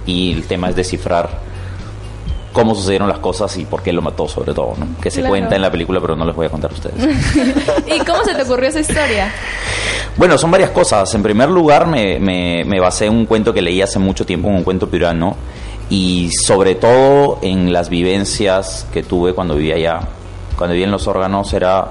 y 0.07 0.31
el 0.31 0.45
tema 0.47 0.69
es 0.69 0.75
descifrar 0.75 1.29
cómo 2.55 2.73
sucedieron 2.73 3.09
las 3.09 3.19
cosas 3.19 3.55
y 3.57 3.65
por 3.65 3.83
qué 3.83 3.91
lo 3.91 4.01
mató 4.01 4.27
sobre 4.29 4.53
todo, 4.53 4.73
¿no? 4.77 4.87
que 5.01 5.11
se 5.11 5.19
Claro. 5.19 5.31
cuenta 5.33 5.55
en 5.57 5.61
la 5.61 5.69
película 5.69 5.99
pero 5.99 6.15
no 6.15 6.25
les 6.25 6.33
voy 6.35 6.45
a 6.45 6.49
contar 6.49 6.71
a 6.71 6.73
ustedes. 6.73 6.95
¿Y 7.85 7.99
cómo 8.05 8.23
se 8.23 8.33
te 8.33 8.43
ocurrió 8.43 8.69
esa 8.69 8.79
historia? 8.79 9.29
Bueno, 10.15 10.37
son 10.37 10.49
varias 10.51 10.69
cosas. 10.69 11.13
En 11.15 11.21
primer 11.21 11.49
lugar, 11.49 11.85
me, 11.85 12.17
me, 12.19 12.63
me 12.65 12.79
basé 12.79 13.07
en 13.07 13.13
un 13.13 13.25
cuento 13.25 13.53
que 13.53 13.61
leí 13.61 13.81
hace 13.81 13.99
mucho 13.99 14.25
tiempo, 14.25 14.47
un 14.47 14.63
cuento 14.63 14.89
piurano, 14.89 15.35
y 15.89 16.29
sobre 16.45 16.75
todo 16.75 17.39
en 17.41 17.73
las 17.73 17.89
vivencias 17.89 18.87
que 18.93 19.03
tuve 19.03 19.33
cuando 19.33 19.55
vivía 19.55 19.75
allá. 19.75 19.99
Cuando 20.57 20.71
vivía 20.71 20.85
en 20.85 20.91
los 20.93 21.05
órganos 21.07 21.51
era... 21.53 21.89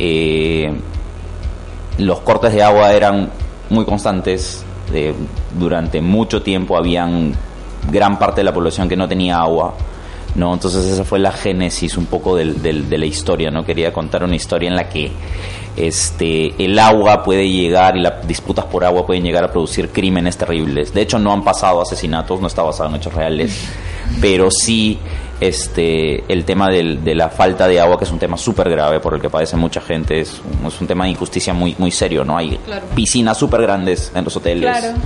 eh, 0.00 0.74
los 1.98 2.20
cortes 2.20 2.52
de 2.52 2.62
agua 2.62 2.92
eran 2.92 3.30
muy 3.70 3.84
constantes. 3.84 4.64
eh, 4.92 5.14
durante 5.58 6.00
mucho 6.00 6.42
tiempo 6.42 6.76
habían 6.76 7.32
gran 7.90 8.18
parte 8.18 8.40
de 8.40 8.44
la 8.44 8.52
población 8.52 8.88
que 8.88 8.96
no 8.96 9.08
tenía 9.08 9.38
agua. 9.38 9.74
¿no? 10.34 10.52
Entonces 10.52 10.84
esa 10.86 11.04
fue 11.04 11.20
la 11.20 11.30
génesis 11.30 11.96
un 11.96 12.06
poco 12.06 12.34
del, 12.34 12.60
del- 12.60 12.88
de 12.90 12.98
la 12.98 13.06
historia, 13.06 13.52
¿no? 13.52 13.64
Quería 13.64 13.92
contar 13.92 14.24
una 14.24 14.34
historia 14.34 14.68
en 14.68 14.74
la 14.74 14.88
que 14.88 15.12
este, 15.76 16.54
el 16.64 16.78
agua 16.78 17.22
puede 17.22 17.48
llegar 17.48 17.96
y 17.96 18.00
las 18.00 18.26
disputas 18.26 18.64
por 18.64 18.84
agua 18.84 19.06
pueden 19.06 19.22
llegar 19.22 19.44
a 19.44 19.50
producir 19.52 19.90
crímenes 19.90 20.36
terribles. 20.36 20.92
De 20.92 21.02
hecho 21.02 21.18
no 21.18 21.32
han 21.32 21.44
pasado 21.44 21.80
asesinatos, 21.82 22.40
no 22.40 22.46
está 22.48 22.62
basado 22.62 22.90
en 22.90 22.96
hechos 22.96 23.14
reales, 23.14 23.64
pero 24.20 24.50
sí 24.50 24.98
este, 25.40 26.24
el 26.32 26.44
tema 26.44 26.68
del- 26.68 27.02
de 27.04 27.14
la 27.14 27.28
falta 27.28 27.66
de 27.68 27.80
agua, 27.80 27.98
que 27.98 28.04
es 28.04 28.10
un 28.10 28.18
tema 28.18 28.36
súper 28.36 28.68
grave 28.70 29.00
por 29.00 29.14
el 29.14 29.20
que 29.20 29.30
padece 29.30 29.56
mucha 29.56 29.80
gente, 29.80 30.20
es 30.20 30.40
un, 30.60 30.66
es 30.66 30.80
un 30.80 30.86
tema 30.86 31.04
de 31.04 31.10
injusticia 31.10 31.52
muy, 31.54 31.74
muy 31.78 31.90
serio, 31.90 32.24
¿no? 32.24 32.36
Hay 32.36 32.56
Claro. 32.64 32.86
piscinas 32.94 33.36
súper 33.38 33.62
grandes 33.62 34.10
en 34.14 34.24
los 34.24 34.36
hoteles. 34.36 34.70
Claro. 34.78 34.96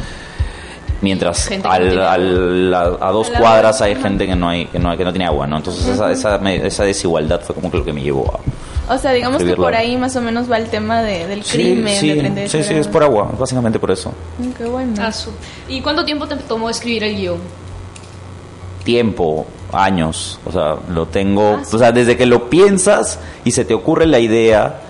Mientras 1.01 1.49
no 1.63 1.71
al- 1.71 2.75
a, 2.75 2.83
a 3.01 3.13
dos 3.13 3.31
A 3.35 3.39
cuadras 3.39 3.81
hay 3.83 3.95
gente 3.95 4.27
que 4.27 4.35
no 4.35 4.49
hay 4.49 4.67
que 4.67 4.79
no, 4.81 4.97
que 4.97 5.05
no 5.05 5.13
tiene 5.13 5.27
agua, 5.27 5.47
¿no? 5.47 5.59
Entonces 5.59 5.87
esa, 5.87 6.11
esa, 6.11 6.39
me- 6.39 6.67
esa 6.67 6.85
desigualdad 6.85 7.41
fue 7.41 7.55
como 7.55 7.71
que 7.71 7.79
lo 7.79 7.85
que 7.85 7.93
me 7.93 8.03
llevó 8.03 8.33
a... 8.35 8.95
O 8.95 8.99
sea, 8.99 9.13
digamos 9.13 9.43
que 9.45 9.55
por 9.55 9.75
ahí 9.75 9.97
más 9.97 10.17
o 10.17 10.21
menos 10.23 10.51
va 10.51 10.57
el 10.57 10.67
tema 10.71 11.03
de, 11.03 11.27
del 11.27 11.45
crimen 11.45 11.95
sí, 12.01 12.09
de 12.09 12.21
38 12.21 12.51
sí, 12.59 12.65
sí, 12.65 12.75
es 12.75 12.89
por 12.89 13.03
agua, 13.03 13.31
básicamente 13.39 13.79
por 13.79 13.91
eso. 13.91 14.13
Mm, 14.39 14.51
Qué 14.53 14.65
bueno. 14.65 14.95
Ah, 14.99 15.13
¿Y 15.69 15.81
cuánto 15.83 16.05
tiempo 16.07 16.27
te 16.27 16.37
tomó 16.37 16.71
escribir 16.71 17.05
el 17.05 17.15
guion? 17.17 17.39
Tiempo, 18.85 19.47
años, 19.73 20.41
o 20.47 20.51
sea, 20.53 20.77
lo 20.89 21.07
tengo, 21.07 21.59
Ah, 21.61 21.65
sí. 21.65 21.77
o 21.77 21.79
sea, 21.79 21.93
desde 21.93 22.17
que 22.17 22.25
lo 22.25 22.49
piensas 22.49 23.19
y 23.45 23.51
se 23.51 23.67
te 23.67 23.75
ocurre 23.75 24.07
la 24.07 24.19
idea 24.21 24.81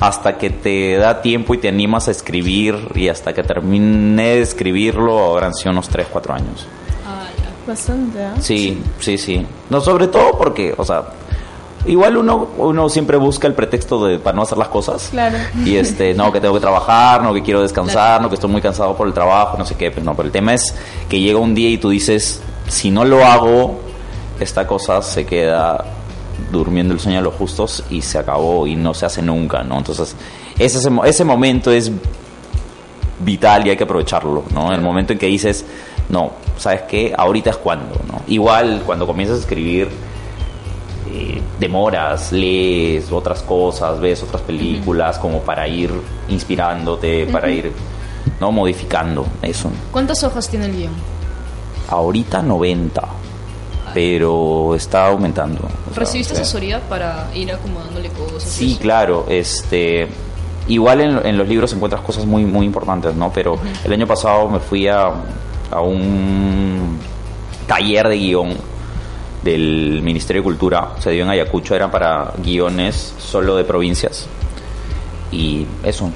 hasta 0.00 0.38
que 0.38 0.50
te 0.50 0.96
da 0.96 1.20
tiempo 1.22 1.54
y 1.54 1.58
te 1.58 1.68
animas 1.68 2.08
a 2.08 2.12
escribir 2.12 2.76
y 2.94 3.08
hasta 3.08 3.32
que 3.32 3.42
terminé 3.42 4.36
de 4.36 4.42
escribirlo 4.42 5.32
habrán 5.32 5.54
sido 5.54 5.72
unos 5.72 5.88
3, 5.88 6.06
4 6.10 6.34
años. 6.34 6.66
Ah, 7.06 7.26
Bastante, 7.66 8.24
¿ah? 8.24 8.34
Sí, 8.40 8.80
sí, 9.00 9.18
sí. 9.18 9.44
No, 9.68 9.80
sobre 9.80 10.06
todo 10.06 10.38
porque, 10.38 10.74
o 10.76 10.84
sea, 10.84 11.04
igual 11.84 12.16
uno, 12.16 12.48
uno 12.58 12.88
siempre 12.88 13.16
busca 13.16 13.46
el 13.46 13.54
pretexto 13.54 14.06
de, 14.06 14.18
para 14.18 14.36
no 14.36 14.42
hacer 14.42 14.56
las 14.56 14.68
cosas. 14.68 15.08
Claro. 15.10 15.36
Y 15.64 15.76
este, 15.76 16.14
no, 16.14 16.32
que 16.32 16.40
tengo 16.40 16.54
que 16.54 16.60
trabajar, 16.60 17.22
no, 17.22 17.34
que 17.34 17.42
quiero 17.42 17.60
descansar, 17.60 18.22
no, 18.22 18.28
que 18.28 18.36
estoy 18.36 18.50
muy 18.50 18.60
cansado 18.60 18.96
por 18.96 19.06
el 19.06 19.12
trabajo, 19.12 19.58
no 19.58 19.66
sé 19.66 19.74
qué. 19.74 19.90
Pues 19.90 20.04
no, 20.04 20.14
pero 20.14 20.26
el 20.26 20.32
tema 20.32 20.54
es 20.54 20.74
que 21.08 21.20
llega 21.20 21.38
un 21.38 21.54
día 21.54 21.68
y 21.68 21.78
tú 21.78 21.90
dices, 21.90 22.40
si 22.68 22.90
no 22.90 23.04
lo 23.04 23.24
hago, 23.24 23.80
esta 24.38 24.66
cosa 24.66 25.02
se 25.02 25.26
queda 25.26 25.84
durmiendo 26.50 26.94
el 26.94 27.00
sueño 27.00 27.18
de 27.18 27.24
los 27.24 27.34
justos 27.34 27.84
y 27.90 28.02
se 28.02 28.18
acabó 28.18 28.66
y 28.66 28.74
no 28.76 28.94
se 28.94 29.06
hace 29.06 29.22
nunca, 29.22 29.62
¿no? 29.62 29.78
Entonces, 29.78 30.14
ese, 30.58 30.78
ese, 30.78 30.90
mo- 30.90 31.04
ese 31.04 31.24
momento 31.24 31.70
es 31.70 31.90
vital 33.20 33.66
y 33.66 33.70
hay 33.70 33.76
que 33.76 33.84
aprovecharlo, 33.84 34.44
¿no? 34.52 34.72
El 34.72 34.80
momento 34.80 35.12
en 35.12 35.18
que 35.18 35.26
dices, 35.26 35.64
no, 36.08 36.32
¿sabes 36.56 36.82
qué? 36.82 37.12
Ahorita 37.16 37.50
es 37.50 37.56
cuando, 37.56 37.94
¿no? 38.06 38.22
Igual 38.28 38.82
cuando 38.86 39.06
comienzas 39.06 39.38
a 39.38 39.40
escribir, 39.40 39.88
eh, 41.10 41.40
demoras, 41.58 42.32
lees 42.32 43.10
otras 43.10 43.42
cosas, 43.42 43.98
ves 44.00 44.22
otras 44.22 44.42
películas 44.42 45.18
como 45.18 45.40
para 45.40 45.66
ir 45.66 45.90
inspirándote, 46.28 47.26
para 47.26 47.50
ir, 47.50 47.72
¿no? 48.40 48.52
Modificando 48.52 49.26
eso. 49.42 49.70
¿Cuántas 49.90 50.22
hojas 50.22 50.48
tiene 50.48 50.66
el 50.66 50.76
guion? 50.76 50.92
Ahorita 51.88 52.42
90, 52.42 53.02
pero 53.98 54.76
está 54.76 55.08
aumentando. 55.08 55.58
o 55.58 55.92
sea, 55.92 56.04
¿Recibiste 56.04 56.32
asesoría 56.34 56.78
para 56.88 57.28
ir 57.34 57.50
acomodándole 57.50 58.08
cosas? 58.10 58.44
Sí, 58.44 58.70
eso? 58.70 58.80
claro. 58.80 59.26
Este, 59.28 60.06
igual 60.68 61.00
en, 61.00 61.26
en 61.26 61.36
los 61.36 61.48
libros 61.48 61.72
encuentras 61.72 62.02
cosas 62.02 62.24
muy, 62.24 62.44
muy 62.44 62.64
importantes, 62.64 63.16
¿no? 63.16 63.32
Pero 63.32 63.58
el 63.82 63.92
año 63.92 64.06
pasado 64.06 64.48
me 64.48 64.60
fui 64.60 64.86
a, 64.86 65.10
a 65.72 65.80
un 65.80 66.96
taller 67.66 68.06
de 68.06 68.16
guion 68.18 68.50
del 69.42 70.00
Ministerio 70.04 70.42
de 70.42 70.44
Cultura. 70.44 70.92
Se 71.00 71.10
dio 71.10 71.24
en 71.24 71.30
Ayacucho, 71.30 71.74
era 71.74 71.90
para 71.90 72.34
guiones 72.40 73.14
solo 73.18 73.56
de 73.56 73.64
provincias. 73.64 74.28
Y 75.32 75.66
eso. 75.82 76.08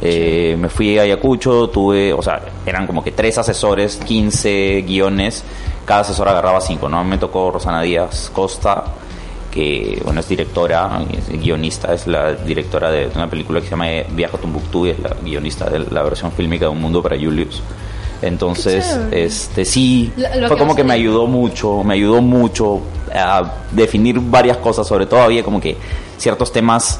Eh, 0.00 0.56
me 0.58 0.70
fui 0.70 0.98
a 0.98 1.02
Ayacucho, 1.02 1.68
tuve, 1.68 2.14
o 2.14 2.22
sea, 2.22 2.40
eran 2.64 2.86
como 2.86 3.04
que 3.04 3.12
tres 3.12 3.36
asesores, 3.36 3.96
15 3.96 4.84
guiones, 4.86 5.44
cada 5.86 6.00
asesor 6.00 6.28
agarraba 6.28 6.60
cinco, 6.60 6.88
¿no? 6.88 7.02
Me 7.04 7.16
tocó 7.16 7.50
Rosana 7.50 7.80
Díaz 7.80 8.30
Costa, 8.34 8.84
que, 9.50 10.02
bueno, 10.04 10.20
es 10.20 10.28
directora, 10.28 11.00
es 11.10 11.28
guionista, 11.40 11.94
es 11.94 12.06
la 12.06 12.32
directora 12.32 12.90
de 12.90 13.08
una 13.14 13.30
película 13.30 13.60
que 13.60 13.66
se 13.66 13.70
llama 13.70 13.86
Viaje 14.10 14.36
a 14.36 14.40
Tumbuctú, 14.40 14.86
y 14.86 14.90
es 14.90 14.98
la 14.98 15.16
guionista 15.22 15.70
de 15.70 15.78
la 15.78 16.02
versión 16.02 16.32
fílmica 16.32 16.66
de 16.66 16.72
Un 16.72 16.82
Mundo 16.82 17.02
para 17.02 17.16
Julius. 17.16 17.62
Entonces, 18.20 18.98
este 19.12 19.64
sí, 19.64 20.12
fue 20.48 20.58
como 20.58 20.74
que 20.74 20.82
me 20.82 20.94
ayudó 20.94 21.26
mucho, 21.26 21.84
me 21.84 21.94
ayudó 21.94 22.20
mucho 22.20 22.80
a 23.14 23.52
definir 23.70 24.18
varias 24.20 24.56
cosas, 24.56 24.86
sobre 24.86 25.06
todo 25.06 25.20
había 25.20 25.42
como 25.42 25.60
que 25.60 25.76
ciertos 26.18 26.50
temas 26.50 26.98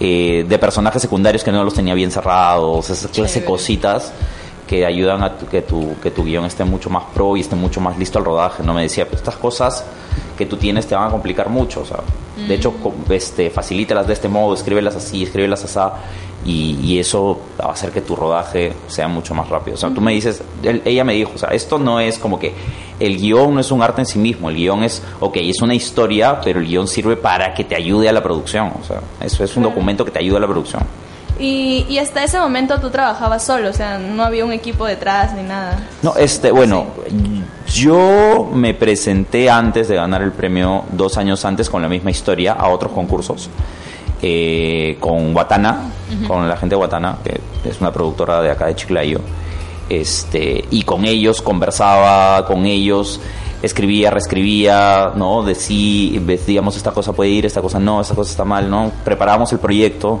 eh, 0.00 0.44
de 0.48 0.58
personajes 0.58 1.00
secundarios 1.00 1.44
que 1.44 1.52
no 1.52 1.62
los 1.62 1.74
tenía 1.74 1.94
bien 1.94 2.10
cerrados, 2.10 2.90
esas 2.90 3.10
clase 3.10 3.40
de 3.40 3.46
cositas 3.46 4.12
que 4.66 4.84
ayudan 4.84 5.22
a 5.22 5.36
tu- 5.38 5.46
que 5.46 5.62
tu 5.62 5.94
que 6.02 6.10
tu 6.10 6.24
guion 6.24 6.44
esté 6.44 6.64
mucho 6.64 6.90
más 6.90 7.04
pro 7.14 7.36
y 7.36 7.40
esté 7.40 7.54
mucho 7.56 7.80
más 7.80 7.96
listo 7.98 8.18
al 8.18 8.24
rodaje. 8.24 8.62
No 8.62 8.74
me 8.74 8.82
decía, 8.82 9.04
pues 9.06 9.16
estas 9.20 9.36
cosas 9.36 9.84
que 10.36 10.44
tú 10.46 10.56
tienes 10.56 10.86
te 10.86 10.94
van 10.94 11.08
a 11.08 11.10
complicar 11.10 11.48
mucho, 11.48 11.80
o 11.80 11.84
sea, 11.84 11.98
de 12.46 12.54
hecho, 12.54 12.74
este, 13.08 13.48
facilítalas 13.48 14.06
de 14.06 14.12
este 14.12 14.28
modo, 14.28 14.52
escríbelas 14.54 14.94
así, 14.96 15.22
escríbelas 15.22 15.64
así. 15.64 15.78
y, 16.44 16.78
y 16.80 16.98
eso 17.00 17.40
va 17.60 17.70
a 17.70 17.72
hacer 17.72 17.90
que 17.90 18.00
tu 18.02 18.14
rodaje 18.14 18.72
sea 18.86 19.08
mucho 19.08 19.34
más 19.34 19.48
rápido. 19.48 19.74
O 19.74 19.78
sea, 19.78 19.90
tú 19.90 20.00
me 20.00 20.12
dices, 20.12 20.42
él- 20.62 20.80
ella 20.84 21.02
me 21.02 21.14
dijo, 21.14 21.32
o 21.34 21.38
sea, 21.38 21.48
esto 21.48 21.76
no 21.78 21.98
es 21.98 22.18
como 22.18 22.38
que 22.38 22.52
el 23.00 23.16
guion 23.18 23.54
no 23.54 23.60
es 23.60 23.72
un 23.72 23.82
arte 23.82 24.02
en 24.02 24.06
sí 24.06 24.18
mismo, 24.18 24.48
el 24.50 24.54
guion 24.56 24.84
es, 24.84 25.02
ok, 25.18 25.38
es 25.38 25.60
una 25.62 25.74
historia, 25.74 26.40
pero 26.44 26.60
el 26.60 26.66
guion 26.66 26.86
sirve 26.86 27.16
para 27.16 27.52
que 27.52 27.64
te 27.64 27.74
ayude 27.74 28.08
a 28.08 28.12
la 28.12 28.22
producción, 28.22 28.70
o 28.80 28.84
sea, 28.84 29.00
eso 29.20 29.42
es 29.42 29.56
un 29.56 29.64
documento 29.64 30.04
que 30.04 30.10
te 30.12 30.18
ayuda 30.20 30.36
a 30.38 30.40
la 30.42 30.46
producción. 30.46 30.82
Y, 31.38 31.84
y 31.88 31.98
hasta 31.98 32.24
ese 32.24 32.38
momento 32.38 32.80
tú 32.80 32.88
trabajabas 32.90 33.44
solo, 33.44 33.68
o 33.68 33.72
sea, 33.72 33.98
no 33.98 34.22
había 34.22 34.44
un 34.44 34.52
equipo 34.52 34.86
detrás 34.86 35.34
ni 35.34 35.42
nada. 35.42 35.78
No, 36.02 36.16
este, 36.16 36.50
bueno, 36.50 36.86
yo 37.72 38.48
me 38.54 38.72
presenté 38.72 39.50
antes 39.50 39.88
de 39.88 39.96
ganar 39.96 40.22
el 40.22 40.32
premio, 40.32 40.84
dos 40.92 41.18
años 41.18 41.44
antes, 41.44 41.68
con 41.68 41.82
la 41.82 41.88
misma 41.88 42.10
historia, 42.10 42.52
a 42.54 42.68
otros 42.68 42.92
concursos. 42.92 43.50
eh, 44.22 44.96
con 44.98 45.34
Watana, 45.34 45.90
con 46.26 46.48
la 46.48 46.56
gente 46.56 46.74
de 46.74 46.80
Watana, 46.80 47.18
que 47.22 47.40
es 47.68 47.80
una 47.80 47.92
productora 47.92 48.40
de 48.40 48.50
acá 48.50 48.66
de 48.66 48.74
Chiclayo. 48.74 49.20
Este, 49.88 50.64
y 50.70 50.82
con 50.82 51.04
ellos 51.04 51.42
conversaba, 51.42 52.44
con 52.46 52.66
ellos 52.66 53.20
escribía, 53.62 54.10
reescribía, 54.10 55.12
¿no? 55.14 55.42
Decí, 55.42 56.20
decíamos 56.24 56.76
esta 56.76 56.90
cosa 56.92 57.12
puede 57.12 57.30
ir, 57.30 57.46
esta 57.46 57.60
cosa 57.62 57.78
no, 57.78 58.00
esta 58.00 58.14
cosa 58.14 58.30
está 58.30 58.44
mal, 58.44 58.68
¿no? 58.68 58.90
Preparábamos 59.04 59.52
el 59.52 59.58
proyecto 59.58 60.20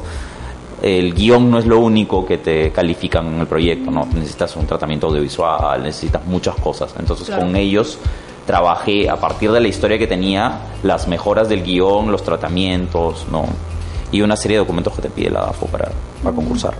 el 0.82 1.14
guion 1.14 1.50
no 1.50 1.58
es 1.58 1.66
lo 1.66 1.78
único 1.80 2.24
que 2.26 2.38
te 2.38 2.70
califican 2.70 3.26
en 3.34 3.40
el 3.40 3.46
proyecto, 3.46 3.90
¿no? 3.90 4.06
Necesitas 4.14 4.54
un 4.56 4.66
tratamiento 4.66 5.06
audiovisual, 5.08 5.82
necesitas 5.82 6.24
muchas 6.26 6.54
cosas. 6.56 6.94
Entonces 6.98 7.26
Claro. 7.26 7.42
con 7.42 7.56
ellos 7.56 7.98
trabajé 8.46 9.08
a 9.08 9.16
partir 9.16 9.50
de 9.50 9.60
la 9.60 9.68
historia 9.68 9.98
que 9.98 10.06
tenía, 10.06 10.60
las 10.82 11.08
mejoras 11.08 11.48
del 11.48 11.62
guion, 11.62 12.12
los 12.12 12.22
tratamientos, 12.22 13.26
¿no? 13.30 13.46
Y 14.12 14.20
una 14.20 14.36
serie 14.36 14.56
de 14.56 14.60
documentos 14.60 14.94
que 14.94 15.02
te 15.02 15.10
pide 15.10 15.30
la 15.30 15.40
DAFO 15.46 15.66
para, 15.66 15.90
para 16.22 16.34
concursar. 16.36 16.74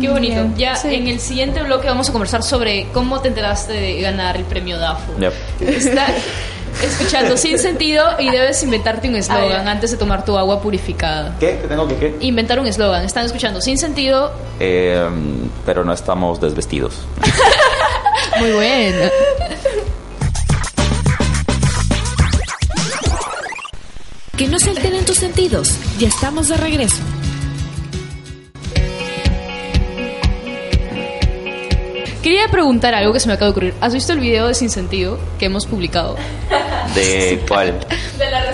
Qué 0.00 0.08
bonito. 0.08 0.34
Bien, 0.34 0.54
Ya 0.56 0.74
sí. 0.76 0.92
en 0.94 1.06
el 1.06 1.20
siguiente 1.20 1.62
bloque 1.62 1.86
vamos 1.86 2.08
a 2.08 2.12
conversar 2.12 2.42
sobre 2.42 2.88
cómo 2.92 3.20
te 3.20 3.28
enteraste 3.28 3.74
de 3.74 4.00
ganar 4.00 4.36
el 4.36 4.44
premio 4.44 4.78
DAFO. 4.78 5.12
Ya. 5.20 5.30
Está 5.60 6.06
escuchando 6.82 7.36
sin 7.36 7.58
sentido 7.58 8.04
y 8.18 8.30
debes 8.30 8.62
inventarte 8.62 9.08
un 9.08 9.16
eslogan 9.16 9.64
ya. 9.64 9.70
antes 9.70 9.90
de 9.90 9.96
tomar 9.96 10.24
tu 10.24 10.36
agua 10.36 10.60
purificada. 10.60 11.36
¿Qué? 11.38 11.58
¿Qué 11.60 11.68
tengo 11.68 11.86
que 11.88 11.96
qué? 11.96 12.16
Inventar 12.20 12.58
un 12.58 12.66
eslogan. 12.66 13.04
Están 13.04 13.26
escuchando 13.26 13.60
sin 13.60 13.78
sentido. 13.78 14.32
Eh, 14.60 15.08
pero 15.64 15.84
no 15.84 15.92
estamos 15.92 16.40
desvestidos. 16.40 16.94
Muy 18.40 18.52
bueno. 18.52 19.10
Que 24.36 24.48
no 24.48 24.58
se 24.58 24.70
alteren 24.70 25.04
tus 25.04 25.16
sentidos. 25.18 25.78
Ya 25.98 26.08
estamos 26.08 26.48
de 26.48 26.56
regreso. 26.56 27.02
Quería 32.24 32.48
preguntar 32.48 32.94
algo 32.94 33.12
que 33.12 33.20
se 33.20 33.28
me 33.28 33.34
acaba 33.34 33.48
de 33.48 33.50
ocurrir. 33.50 33.74
¿Has 33.82 33.92
visto 33.92 34.14
el 34.14 34.18
video 34.18 34.48
de 34.48 34.54
Sin 34.54 34.70
Sentido 34.70 35.18
que 35.38 35.44
hemos 35.44 35.66
publicado? 35.66 36.16
¿De 36.94 37.44
cuál? 37.48 37.74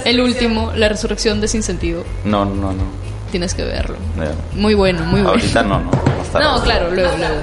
El 0.04 0.20
último, 0.20 0.72
la 0.74 0.88
resurrección 0.88 1.40
de 1.40 1.48
Sin 1.48 1.62
Sentido. 1.62 2.04
No, 2.24 2.44
no, 2.44 2.72
no. 2.72 2.84
Tienes 3.30 3.54
que 3.54 3.64
verlo. 3.64 3.96
Muy 4.54 4.74
bueno, 4.74 5.04
muy 5.04 5.20
bueno. 5.20 5.30
Ahorita 5.30 5.62
no, 5.62 5.80
no. 5.80 5.90
No, 6.38 6.62
claro, 6.62 6.90
luego, 6.90 7.16
luego. 7.16 7.34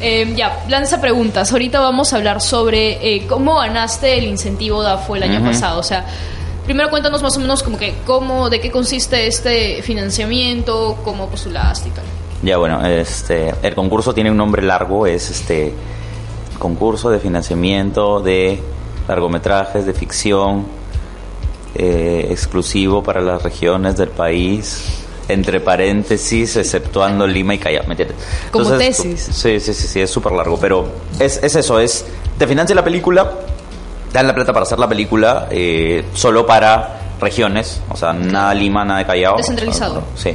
Eh, 0.00 0.32
ya, 0.36 0.64
lanza 0.68 1.00
preguntas. 1.00 1.50
Ahorita 1.52 1.80
vamos 1.80 2.12
a 2.12 2.16
hablar 2.16 2.40
sobre 2.40 3.14
eh, 3.14 3.26
cómo 3.26 3.56
ganaste 3.56 4.18
el 4.18 4.24
incentivo 4.24 4.82
DAFO 4.82 5.16
el 5.16 5.22
año 5.22 5.42
pasado. 5.42 5.80
O 5.80 5.82
sea, 5.82 6.04
primero 6.64 6.90
cuéntanos 6.90 7.22
más 7.22 7.36
o 7.36 7.40
menos 7.40 7.62
como 7.62 7.78
que 7.78 7.94
cómo, 8.04 8.50
de 8.50 8.60
qué 8.60 8.70
consiste 8.70 9.26
este 9.26 9.82
financiamiento, 9.82 10.98
cómo 11.04 11.28
postulaste 11.28 11.88
y 11.88 11.92
tal. 11.92 12.04
Ya 12.42 12.58
bueno, 12.58 12.84
este, 12.84 13.54
el 13.62 13.74
concurso 13.74 14.12
tiene 14.12 14.30
un 14.30 14.36
nombre 14.36 14.62
largo, 14.62 15.06
es 15.06 15.30
este 15.30 15.72
concurso 16.58 17.10
de 17.10 17.18
financiamiento 17.18 18.20
de 18.20 18.60
largometrajes 19.08 19.86
de 19.86 19.92
ficción 19.92 20.66
eh, 21.74 22.28
exclusivo 22.30 23.02
para 23.02 23.20
las 23.20 23.42
regiones 23.42 23.96
del 23.96 24.08
país, 24.08 25.02
entre 25.28 25.60
paréntesis, 25.60 26.56
exceptuando 26.56 27.26
Lima 27.26 27.54
y 27.54 27.58
Callao. 27.58 27.84
¿me 27.86 27.92
entiendes? 27.92 28.16
Como 28.50 28.64
Entonces, 28.64 28.96
tesis. 28.96 29.20
Sí, 29.20 29.60
sí, 29.60 29.74
sí, 29.74 29.88
sí, 29.88 30.00
es 30.00 30.10
súper 30.10 30.32
largo, 30.32 30.58
pero 30.58 30.86
es, 31.18 31.42
es 31.42 31.56
eso, 31.56 31.80
es, 31.80 32.06
te 32.38 32.46
financia 32.46 32.74
la 32.74 32.84
película, 32.84 33.30
te 34.12 34.18
dan 34.18 34.26
la 34.26 34.34
plata 34.34 34.52
para 34.52 34.64
hacer 34.64 34.78
la 34.78 34.88
película 34.88 35.48
eh, 35.50 36.04
solo 36.14 36.46
para 36.46 37.00
regiones, 37.20 37.80
o 37.88 37.96
sea, 37.96 38.12
nada 38.12 38.54
Lima, 38.54 38.84
nada 38.84 39.00
de 39.00 39.06
Callao. 39.06 39.36
Descentralizado. 39.36 40.02
Sí. 40.14 40.34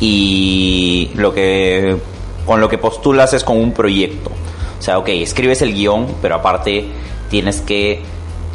Y 0.00 1.10
lo 1.14 1.32
que 1.32 1.96
con 2.44 2.60
lo 2.60 2.68
que 2.68 2.78
postulas 2.78 3.32
es 3.32 3.44
con 3.44 3.56
un 3.58 3.72
proyecto. 3.72 4.30
O 4.78 4.82
sea, 4.82 4.98
ok, 4.98 5.08
escribes 5.08 5.62
el 5.62 5.72
guion, 5.72 6.06
pero 6.20 6.34
aparte 6.36 6.90
tienes 7.30 7.60
que 7.60 8.02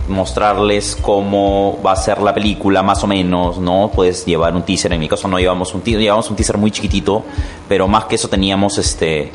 mostrarles 0.10 0.98
cómo 1.00 1.80
va 1.86 1.94
a 1.94 1.96
ser 1.96 2.22
la 2.22 2.34
película, 2.34 2.82
más 2.84 3.04
o 3.04 3.08
menos, 3.08 3.60
¿no? 3.60 3.92
Puedes 3.94 4.26
llevar 4.26 4.56
un 4.56 4.64
teaser, 4.64 4.92
en 4.94 5.00
mi 5.00 5.08
caso 5.08 5.28
no 5.28 5.40
llevamos 5.40 5.74
un 5.74 5.82
teaser, 5.82 6.02
llevamos 6.02 6.30
un 6.30 6.36
teaser 6.36 6.58
muy 6.58 6.72
chiquitito, 6.72 7.24
pero 7.68 7.88
más 7.88 8.06
que 8.06 8.16
eso 8.16 8.28
teníamos 8.28 8.78
este 8.78 9.32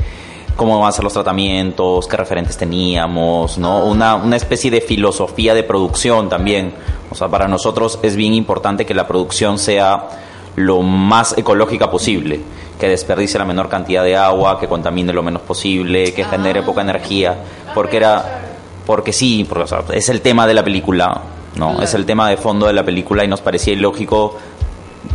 cómo 0.56 0.78
van 0.78 0.88
a 0.88 0.92
ser 0.92 1.02
los 1.02 1.12
tratamientos, 1.12 2.06
qué 2.06 2.16
referentes 2.16 2.56
teníamos, 2.56 3.58
¿no? 3.58 3.84
Una, 3.84 4.14
una 4.16 4.36
especie 4.36 4.70
de 4.70 4.80
filosofía 4.80 5.54
de 5.54 5.64
producción 5.64 6.28
también. 6.28 6.72
O 7.10 7.14
sea, 7.14 7.28
para 7.28 7.48
nosotros 7.48 7.98
es 8.02 8.14
bien 8.14 8.34
importante 8.34 8.86
que 8.86 8.94
la 8.94 9.06
producción 9.06 9.58
sea 9.58 10.08
lo 10.56 10.82
más 10.82 11.36
ecológica 11.36 11.90
posible, 11.90 12.40
que 12.78 12.88
desperdicie 12.88 13.38
la 13.38 13.44
menor 13.44 13.68
cantidad 13.68 14.04
de 14.04 14.16
agua, 14.16 14.60
que 14.60 14.68
contamine 14.68 15.12
lo 15.12 15.22
menos 15.22 15.42
posible, 15.42 16.12
que 16.12 16.24
genere 16.24 16.62
poca 16.62 16.82
energía, 16.82 17.36
porque 17.74 17.96
era 17.96 18.53
porque 18.86 19.12
sí, 19.12 19.44
porque, 19.48 19.64
o 19.64 19.66
sea, 19.66 19.84
es 19.92 20.08
el 20.08 20.20
tema 20.20 20.46
de 20.46 20.54
la 20.54 20.64
película, 20.64 21.22
no, 21.56 21.82
es 21.82 21.94
el 21.94 22.04
tema 22.04 22.28
de 22.28 22.36
fondo 22.36 22.66
de 22.66 22.72
la 22.72 22.84
película 22.84 23.24
y 23.24 23.28
nos 23.28 23.40
parecía 23.40 23.72
ilógico 23.72 24.36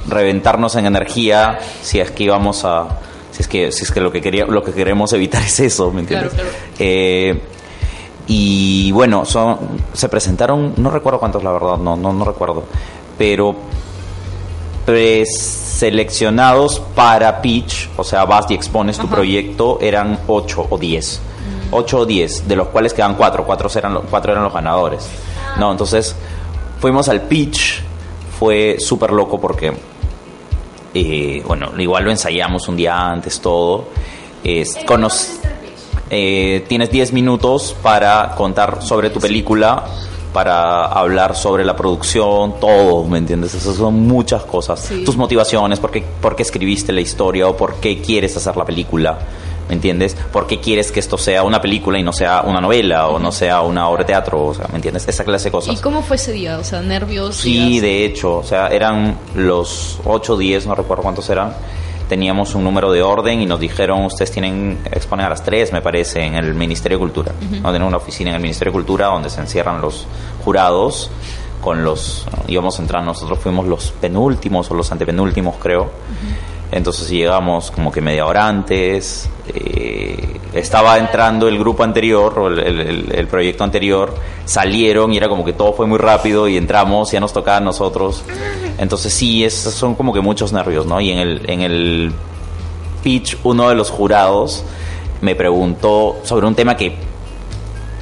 reventarnos 0.08 0.75
en 0.75 0.86
energía 0.86 1.60
si 1.82 1.99
es 1.99 2.12
que 2.12 2.25
íbamos 2.25 2.63
a 2.65 2.99
si 3.32 3.41
es 3.41 3.47
que 3.47 3.71
si 3.71 3.84
es 3.84 3.91
que 3.91 3.99
lo 3.99 4.12
que 4.12 4.21
quería 4.21 4.45
lo 4.45 4.63
que 4.63 4.71
queremos 4.71 5.13
evitar 5.13 5.43
es 5.45 5.60
eso, 5.60 5.91
¿me 5.91 6.01
entiendes? 6.01 6.34
Claro, 6.34 6.49
claro. 6.49 6.65
Eh, 6.79 7.41
y 8.32 8.91
bueno, 8.91 9.25
son, 9.25 9.58
se 9.91 10.08
presentaron, 10.08 10.73
no 10.77 10.91
recuerdo 10.91 11.19
cuántos, 11.19 11.43
la 11.43 11.51
verdad, 11.51 11.77
no, 11.77 11.97
no, 11.97 12.13
no 12.13 12.23
recuerdo, 12.23 12.63
pero 13.17 13.55
preseleccionados 14.86 16.79
para 16.93 17.41
pitch, 17.41 17.89
o 17.97 18.03
sea, 18.03 18.25
vas 18.25 18.45
y 18.51 18.53
expones 18.53 18.99
tu 18.99 19.08
proyecto, 19.08 19.79
eran 19.82 20.19
8 20.27 20.67
o 20.69 20.77
10. 20.77 21.21
8 21.71 21.99
o 21.99 22.05
10, 22.05 22.47
de 22.47 22.55
los 22.55 22.67
cuales 22.69 22.93
quedan 22.93 23.15
4, 23.15 23.43
4 23.45 23.69
eran, 23.75 23.93
los- 23.93 24.03
cuatro 24.10 24.32
eran 24.32 24.43
los 24.43 24.53
ganadores. 24.53 25.08
No, 25.60 25.71
entonces 25.71 26.15
fuimos 26.79 27.10
al 27.10 27.21
pitch, 27.23 27.82
fue 28.39 28.77
súper 28.79 29.12
loco 29.12 29.39
porque, 29.39 29.73
eh, 30.93 31.43
bueno, 31.45 31.71
igual 31.77 32.03
lo 32.05 32.12
ensayamos 32.12 32.67
un 32.67 32.75
día 32.77 32.97
antes, 33.10 33.39
todo. 33.39 33.86
Es, 34.43 34.77
conoc- 34.86 35.38
eh, 36.10 36.65
tienes 36.67 36.89
10 36.91 37.13
minutos 37.13 37.75
para 37.84 38.34
contar 38.36 38.82
sobre 38.82 39.10
tu 39.10 39.19
película, 39.19 39.84
para 40.34 40.86
hablar 40.86 41.36
sobre 41.36 41.65
la 41.65 41.75
producción, 41.75 42.60
todo, 42.60 43.03
¿me 43.05 43.17
entiendes? 43.17 43.53
Esas 43.55 43.75
son 43.75 43.95
muchas 44.08 44.43
cosas. 44.43 44.79
Sí. 44.79 45.03
Tus 45.03 45.17
motivaciones, 45.17 45.79
por 45.79 45.91
qué, 45.91 46.03
por 46.21 46.36
qué 46.36 46.43
escribiste 46.43 46.93
la 46.93 47.01
historia 47.01 47.47
o 47.47 47.58
por 47.58 47.75
qué 47.75 48.01
quieres 48.01 48.36
hacer 48.38 48.55
la 48.55 48.63
película, 48.65 49.17
¿me 49.69 49.75
entiendes? 49.75 50.15
¿Por 50.34 50.47
qué 50.47 50.60
quieres 50.60 50.91
que 50.91 50.99
esto 50.99 51.17
sea 51.17 51.43
una 51.43 51.62
película 51.62 51.99
y 51.99 52.03
no 52.03 52.12
sea 52.12 52.41
una 52.41 52.60
novela 52.60 53.08
o 53.08 53.19
no 53.19 53.32
sea 53.32 53.62
una 53.62 53.88
obra 53.88 54.03
de 54.03 54.08
teatro? 54.08 54.47
O 54.47 54.53
sea, 54.53 54.67
¿me 54.69 54.75
entiendes? 54.75 55.08
Esa 55.08 55.23
clase 55.23 55.45
de 55.45 55.51
cosas. 55.51 55.77
¿Y 55.77 55.82
cómo 55.82 56.01
fue 56.01 56.17
ese 56.17 56.34
día? 56.34 56.58
O 56.58 56.63
sea, 56.63 56.82
nervios. 56.82 57.36
Sí, 57.36 57.79
de 57.79 58.03
hecho, 58.03 58.38
o 58.38 58.43
sea, 58.43 58.67
eran 58.67 59.17
los 59.36 59.99
8 60.03 60.34
o 60.34 60.38
10, 60.38 60.67
no 60.67 60.75
recuerdo 60.75 61.03
cuántos 61.03 61.29
eran. 61.29 61.53
Teníamos 62.10 62.55
un 62.55 62.63
número 62.63 62.91
de 62.91 63.03
orden 63.03 63.39
y 63.39 63.45
nos 63.45 63.60
dijeron, 63.60 64.03
ustedes 64.03 64.32
tienen 64.32 64.79
que 64.84 64.89
exponer 64.89 65.27
a 65.27 65.29
las 65.29 65.43
3, 65.43 65.71
me 65.71 65.82
parece, 65.82 66.25
en 66.25 66.34
el 66.34 66.55
Ministerio 66.55 66.97
de 66.97 67.01
Cultura. 67.01 67.32
¿no? 67.39 67.69
Tienen 67.69 67.84
una 67.84 67.97
oficina 67.97 68.32
en 68.32 68.38
el 68.38 68.41
Ministerio 68.41 68.71
de 68.71 68.77
Cultura 68.77 69.05
donde 69.08 69.29
se 69.29 69.39
encierran 69.39 69.79
los 69.79 70.08
jurados 70.43 71.12
con 71.62 71.84
los... 71.84 72.25
íbamos 72.47 72.79
a 72.79 72.82
entrar, 72.82 73.03
nosotros 73.03 73.38
fuimos 73.38 73.67
los 73.67 73.91
penúltimos 73.91 74.71
o 74.71 74.73
los 74.73 74.91
antepenúltimos, 74.91 75.58
creo. 75.58 75.91
Entonces 76.71 77.10
llegamos 77.10 77.71
como 77.71 77.91
que 77.91 78.01
media 78.01 78.25
hora 78.25 78.47
antes. 78.47 79.29
eh, 79.53 80.39
estaba 80.53 80.97
entrando 80.99 81.47
el 81.47 81.58
grupo 81.60 81.84
anterior, 81.84 82.38
o 82.38 82.47
el, 82.47 82.60
el- 82.60 82.79
el- 82.82 83.12
el 83.15 83.27
proyecto 83.27 83.63
anterior. 83.63 84.13
Salieron 84.45 85.12
y 85.13 85.17
era 85.17 85.27
como 85.27 85.43
que 85.45 85.53
todo 85.53 85.73
fue 85.73 85.86
muy 85.88 85.97
rápido 85.97 86.47
y 86.47 86.58
entramos, 86.58 87.12
ya 87.12 87.19
nos 87.19 87.34
tocaba 87.34 87.58
a 87.58 87.62
nosotros. 87.62 88.23
Entonces 88.77 89.13
sí, 89.13 89.43
es, 89.43 89.53
son 89.55 89.95
como 89.95 90.13
que 90.13 90.21
muchos 90.21 90.53
nervios, 90.53 90.86
¿no? 90.86 91.01
Y 91.01 91.12
en 91.12 91.17
el, 91.19 91.49
en 91.49 91.62
el 91.62 92.12
pitch, 93.03 93.38
uno 93.43 93.69
de 93.69 93.75
los 93.75 93.89
jurados 93.89 94.63
me 95.21 95.36
preguntó 95.36 96.17
sobre 96.23 96.45
un 96.47 96.55
tema 96.55 96.75
que 96.77 96.95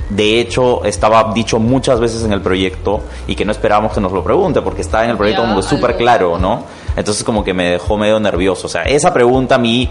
de 0.10 0.40
hecho 0.40 0.84
estaba 0.86 1.34
dicho 1.34 1.60
muchas 1.60 2.00
veces 2.00 2.24
en 2.24 2.32
el 2.32 2.42
proyecto 2.42 3.02
y 3.28 3.36
que 3.36 3.44
no 3.44 3.52
esperábamos 3.52 3.92
que 3.94 4.00
nos 4.00 4.12
lo 4.14 4.24
pregunte 4.24 4.62
porque 4.62 4.82
estaba 4.82 5.04
en 5.04 5.12
el 5.12 5.18
proyecto 5.18 5.42
como 5.44 5.58
que 5.58 5.64
súper 5.64 5.98
claro, 5.98 6.38
¿no? 6.38 6.64
Entonces 6.98 7.24
como 7.24 7.44
que 7.46 7.54
me 7.54 7.70
dejó 7.72 7.96
medio 7.98 8.20
nervioso. 8.20 8.68
O 8.68 8.70
sea, 8.70 8.82
esa 8.84 9.14
pregunta 9.14 9.56
a 9.56 9.60
mí 9.60 9.90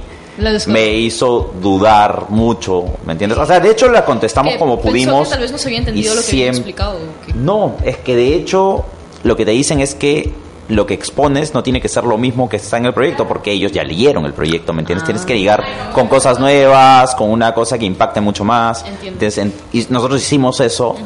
me 0.66 0.92
hizo 0.92 1.54
dudar 1.62 2.26
mucho, 2.28 2.84
¿me 3.06 3.12
entiendes? 3.12 3.38
O 3.38 3.46
sea, 3.46 3.58
de 3.60 3.70
hecho 3.70 3.88
la 3.88 4.04
contestamos 4.04 4.52
Que 4.52 4.58
como 4.58 4.78
pudimos. 4.78 5.28
que 5.28 5.32
tal 5.34 5.40
vez 5.40 5.52
no 5.52 5.56
se 5.56 5.68
había 5.68 5.78
entendido 5.78 6.12
y 6.12 6.16
lo 6.16 6.20
que 6.22 6.28
habían 6.28 6.48
siem- 6.54 6.56
explicado. 6.58 6.96
¿o? 6.98 7.36
No, 7.36 7.76
es 7.84 7.96
que 7.98 8.14
de 8.16 8.34
hecho 8.34 8.84
lo 9.22 9.34
que 9.36 9.46
te 9.46 9.52
dicen 9.52 9.80
es 9.80 9.94
que 9.94 10.32
lo 10.68 10.84
que 10.84 10.94
expones 10.94 11.54
no 11.54 11.62
tiene 11.62 11.80
que 11.80 11.88
ser 11.88 12.02
lo 12.04 12.18
mismo 12.18 12.48
que 12.48 12.56
está 12.56 12.76
en 12.76 12.86
el 12.86 12.92
proyecto, 12.92 13.26
porque 13.26 13.52
ellos 13.52 13.70
ya 13.70 13.84
leyeron 13.84 14.26
el 14.26 14.32
proyecto, 14.34 14.72
¿me 14.72 14.80
entiendes? 14.82 15.04
Tienes 15.04 15.24
que 15.24 15.34
Ah. 15.34 15.36
llegar 15.36 15.64
con 15.94 16.08
cosas 16.08 16.40
nuevas, 16.40 17.14
con 17.14 17.30
una 17.30 17.54
cosa 17.54 17.78
que 17.78 17.84
impacte 17.84 18.20
mucho 18.20 18.42
más. 18.44 18.80
Entiendo. 18.84 19.24
Entonces, 19.24 19.38
en- 19.38 19.52
y 19.72 19.86
nosotros 19.90 20.20
hicimos 20.20 20.58
eso. 20.60 20.96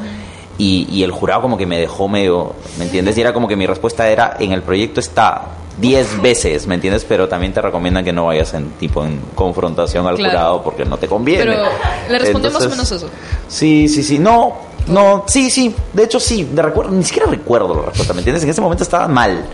Y, 0.57 0.87
y 0.91 1.03
el 1.05 1.11
jurado 1.13 1.41
como 1.43 1.57
que 1.57 1.67
me 1.67 1.79
dejó 1.79 2.09
medio, 2.09 2.55
¿me 2.79 2.85
entiendes? 2.85 3.17
Y 3.17 3.21
era 3.21 3.33
como 3.33 3.47
que 3.49 3.55
mi 3.57 3.67
respuesta 3.67 4.09
era, 4.09 4.37
en 4.41 4.53
el 4.53 4.63
proyecto 4.63 5.01
está 5.01 5.43
10 5.79 6.21
veces, 6.21 6.67
¿me 6.67 6.75
entiendes? 6.75 7.05
Pero 7.09 7.29
también 7.29 7.53
te 7.53 7.61
recomiendan 7.63 8.05
que 8.05 8.13
no 8.13 8.27
vayas 8.27 8.53
en 8.55 8.71
tipo 8.73 9.05
en 9.05 9.21
confrontación 9.35 10.07
al 10.07 10.17
Claro. 10.17 10.31
jurado 10.33 10.63
porque 10.63 10.85
no 10.85 10.97
te 10.99 11.09
conviene. 11.09 11.45
Pero 11.45 11.63
le 12.09 12.19
respondió 12.19 12.51
más 12.51 12.67
o 12.67 12.69
menos 12.71 12.91
eso. 12.93 13.09
Sí, 13.49 13.89
sí, 13.89 14.03
sí. 14.03 14.19
No, 14.19 14.57
no, 14.89 15.25
sí, 15.27 15.51
sí. 15.51 15.75
De 15.93 16.05
hecho, 16.05 16.21
sí. 16.21 16.45
De 16.53 16.61
recuerdo, 16.63 16.91
ni 16.93 17.05
siquiera 17.05 17.29
recuerdo 17.31 17.75
la 17.75 17.83
respuesta, 17.87 18.13
¿me 18.13 18.21
entiendes? 18.21 18.45
En 18.45 18.51
ese 18.51 18.61
momento 18.61 18.83
estaba 18.83 19.09
mal. 19.09 19.45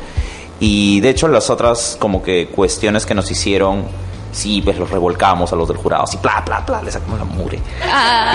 Y 0.59 1.01
de 1.01 1.11
hecho, 1.11 1.29
las 1.29 1.51
otras 1.51 1.97
como 2.01 2.23
que 2.23 2.49
cuestiones 2.49 3.05
que 3.07 3.15
nos 3.15 3.31
hicieron, 3.31 3.85
sí, 4.33 4.63
pues 4.63 4.79
los 4.79 4.91
revolcamos 4.91 5.53
a 5.53 5.57
los 5.57 5.69
del 5.69 5.77
jurado, 5.77 6.05
así, 6.05 6.17
pla, 6.17 6.43
pla, 6.45 6.65
pla, 6.65 6.83
le 6.83 6.91
sacamos 6.91 7.19
la 7.19 7.25
mure. 7.27 7.61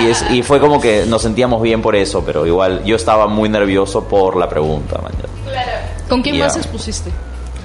Y, 0.01 0.05
es- 0.05 0.23
y 0.31 0.43
fue 0.43 0.59
como 0.59 0.79
que 0.79 1.05
nos 1.07 1.23
sentíamos 1.23 1.61
bien 1.61 1.81
por 1.81 1.95
eso, 1.95 2.23
pero 2.23 2.45
igual 2.45 2.83
yo 2.85 2.95
estaba 2.95 3.25
muy 3.27 3.49
nervioso 3.49 4.03
por 4.03 4.35
la 4.37 4.47
pregunta, 4.47 4.99
mañana. 5.01 5.27
¿Con 6.07 6.21
quién 6.21 6.35
Ya. 6.35 6.45
más 6.45 6.57
expusiste? 6.57 7.09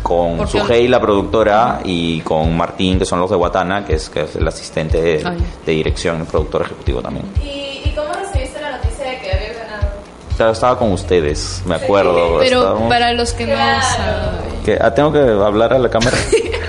Con. 0.07 0.47
Sujei, 0.47 0.87
la 0.87 1.01
productora, 1.01 1.81
y 1.85 2.21
con 2.21 2.57
Martín, 2.57 2.97
que 2.99 3.05
son 3.05 3.19
los 3.21 3.29
de 3.29 3.35
Guatana, 3.37 3.85
que 3.85 3.95
es, 3.95 4.09
que 4.09 4.23
es 4.23 4.37
el 4.37 4.47
asistente 4.47 5.01
de, 5.03 5.19
de 5.67 5.73
dirección, 5.73 6.21
el 6.21 6.27
productor 6.27 6.63
ejecutivo 6.63 7.03
también. 7.03 7.27
¿Y, 7.43 7.89
¿Y 7.89 7.93
cómo 7.97 8.13
recibiste 8.13 8.61
la 8.61 8.77
noticia 8.77 9.05
de 9.11 9.19
que 9.21 9.33
habías 9.33 9.57
ganado? 9.59 9.89
Claro, 10.37 10.53
estaba 10.53 10.79
con 10.79 10.93
ustedes, 10.93 11.63
me 11.67 11.75
acuerdo. 11.75 12.39
Pero 12.39 12.59
estábamos- 12.61 12.89
para 12.89 13.13
los 13.15 13.33
que 13.33 13.47
no 13.49 13.57
saben. 13.57 14.79
ah, 14.81 14.95
tengo 14.95 15.13
que 15.13 15.19
hablar 15.19 15.73
a 15.73 15.79
la 15.81 15.89
cámara. 15.91 16.17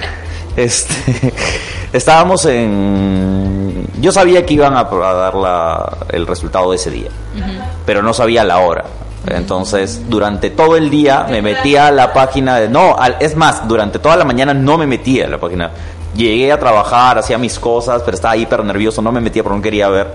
este, 0.56 1.32
estábamos 1.94 2.46
en. 2.46 3.88
Yo 4.00 4.12
sabía 4.12 4.46
que 4.46 4.54
iban 4.56 4.76
a, 4.76 4.82
a 4.82 5.14
dar 5.14 5.36
la- 5.36 5.98
el 6.10 6.26
resultado 6.28 6.72
de 6.72 6.78
ese 6.78 6.90
día, 6.92 7.10
pero 7.86 8.02
no 8.02 8.14
sabía 8.14 8.44
la 8.44 8.60
hora. 8.60 8.84
Entonces, 9.30 10.02
durante 10.10 10.50
todo 10.50 10.76
el 10.78 10.90
día 10.90 11.26
me 11.30 11.42
metía 11.42 11.88
a 11.88 11.92
la 11.92 12.14
página 12.14 12.58
de. 12.58 12.70
No, 12.70 12.96
al- 12.98 13.18
es 13.20 13.36
más, 13.36 13.68
durante 13.68 14.00
toda 14.00 14.16
la 14.16 14.26
mañana 14.26 14.54
no 14.54 14.78
me 14.78 14.88
metía 14.88 15.26
a 15.26 15.30
la 15.30 15.38
página. 15.38 15.72
Llegué 16.16 16.52
a 16.52 16.60
trabajar, 16.60 17.18
hacía 17.18 17.38
mis 17.38 17.60
cosas, 17.60 18.02
pero 18.04 18.16
estaba 18.16 18.36
hiper 18.38 18.64
nervioso, 18.64 19.02
no 19.02 19.12
me 19.12 19.20
metía 19.22 19.44
porque 19.44 19.58
no 19.58 19.62
quería 19.62 19.90
ver. 19.90 20.08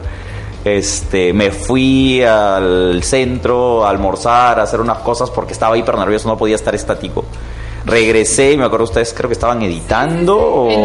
Este, 0.65 1.33
me 1.33 1.51
fui 1.51 2.23
al 2.23 3.03
centro 3.03 3.85
a 3.85 3.91
almorzar, 3.91 4.61
a 4.61 4.63
hacer 4.63 4.81
unas 4.81 4.99
cosas 4.99 5.29
porque 5.31 5.53
estaba 5.53 5.77
hiper 5.77 5.97
nervioso, 5.99 6.29
no 6.29 6.37
podía 6.37 6.55
estar 6.57 6.75
estático. 6.75 7.25
Regresé 7.85 8.53
y 8.53 8.57
me 8.57 8.65
acuerdo 8.65 8.85
ustedes 8.85 9.13
creo 9.13 9.29
que 9.29 9.35
estaban 9.35 9.61
editando 9.63 10.39
o 10.39 10.71
En 10.71 10.85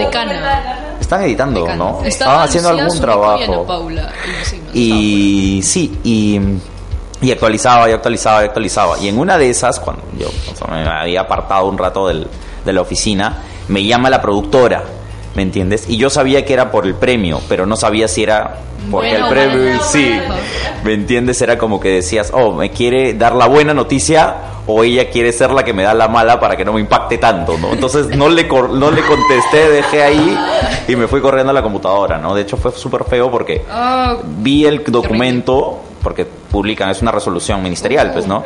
están 1.00 1.22
editando, 1.24 1.62
Decana. 1.62 1.76
¿no? 1.78 1.90
Estaba 2.04 2.08
Estaban 2.08 2.42
haciendo 2.42 2.70
algún 2.70 3.00
trabajo. 3.00 3.66
Paula. 3.66 4.12
Y, 4.26 4.46
sí, 4.46 4.62
Y 4.74 5.62
sí, 5.64 6.00
y, 6.04 6.40
y 7.22 7.32
actualizaba, 7.32 7.90
y 7.90 7.94
actualizaba, 7.94 8.42
y 8.44 8.46
actualizaba. 8.46 8.98
Y 9.00 9.08
en 9.08 9.18
una 9.20 9.38
de 9.38 9.50
esas, 9.50 9.80
cuando 9.80 10.04
yo 10.18 10.28
o 10.28 10.56
sea, 10.56 10.68
me 10.68 10.88
había 10.88 11.22
apartado 11.22 11.66
un 11.68 11.78
rato 11.78 12.08
del- 12.08 12.28
de 12.66 12.74
la 12.74 12.82
oficina, 12.82 13.44
me 13.70 13.84
llama 13.86 14.10
la 14.10 14.22
productora, 14.22 14.84
¿me 15.36 15.42
entiendes? 15.42 15.86
Y 15.90 15.98
yo 15.98 16.10
sabía 16.10 16.46
que 16.46 16.54
era 16.54 16.70
por 16.72 16.86
el 16.86 16.96
premio, 16.96 17.40
pero 17.50 17.66
no 17.66 17.76
sabía 17.76 18.08
si 18.08 18.24
era 18.24 18.58
porque 18.92 19.10
Bueno 19.18 19.28
el 19.28 19.34
premio, 19.34 19.70
malo. 19.72 19.84
sí, 19.84 20.12
Ajá. 20.14 20.36
¿me 20.84 20.94
entiendes? 20.94 21.42
Era 21.42 21.58
como 21.58 21.80
que 21.80 21.90
decías, 21.90 22.32
oh, 22.34 22.54
me 22.54 22.70
quiere 22.72 23.14
dar 23.16 23.36
la 23.36 23.48
buena 23.48 23.74
noticia 23.74 24.36
o 24.68 24.84
ella 24.84 25.10
quiere 25.10 25.32
ser 25.32 25.52
la 25.52 25.64
que 25.64 25.74
me 25.74 25.84
da 25.84 25.94
la 25.94 26.08
mala 26.10 26.40
para 26.40 26.56
que 26.58 26.64
no 26.66 26.74
me 26.74 26.82
impacte 26.82 27.18
tanto, 27.18 27.58
¿no? 27.58 27.72
Entonces 27.72 28.08
no 28.16 28.28
le, 28.30 28.44
no 28.44 28.92
le 28.92 29.02
contesté, 29.02 29.70
dejé 29.72 30.04
ahí 30.04 30.38
y 30.90 30.96
me 30.98 31.08
fui 31.08 31.22
corriendo 31.22 31.52
a 31.52 31.54
la 31.54 31.64
computadora, 31.64 32.18
¿no? 32.18 32.36
De 32.36 32.42
hecho 32.42 32.58
fue 32.58 32.72
súper 32.74 33.04
feo 33.06 33.32
porque 33.32 33.66
Ah, 33.70 34.18
vi 34.24 34.66
el 34.66 34.84
documento, 34.86 35.80
porque 36.02 36.26
publican, 36.26 36.90
es 36.90 37.02
una 37.02 37.12
resolución 37.12 37.62
ministerial, 37.64 38.12
pues, 38.14 38.28
¿no? 38.28 38.44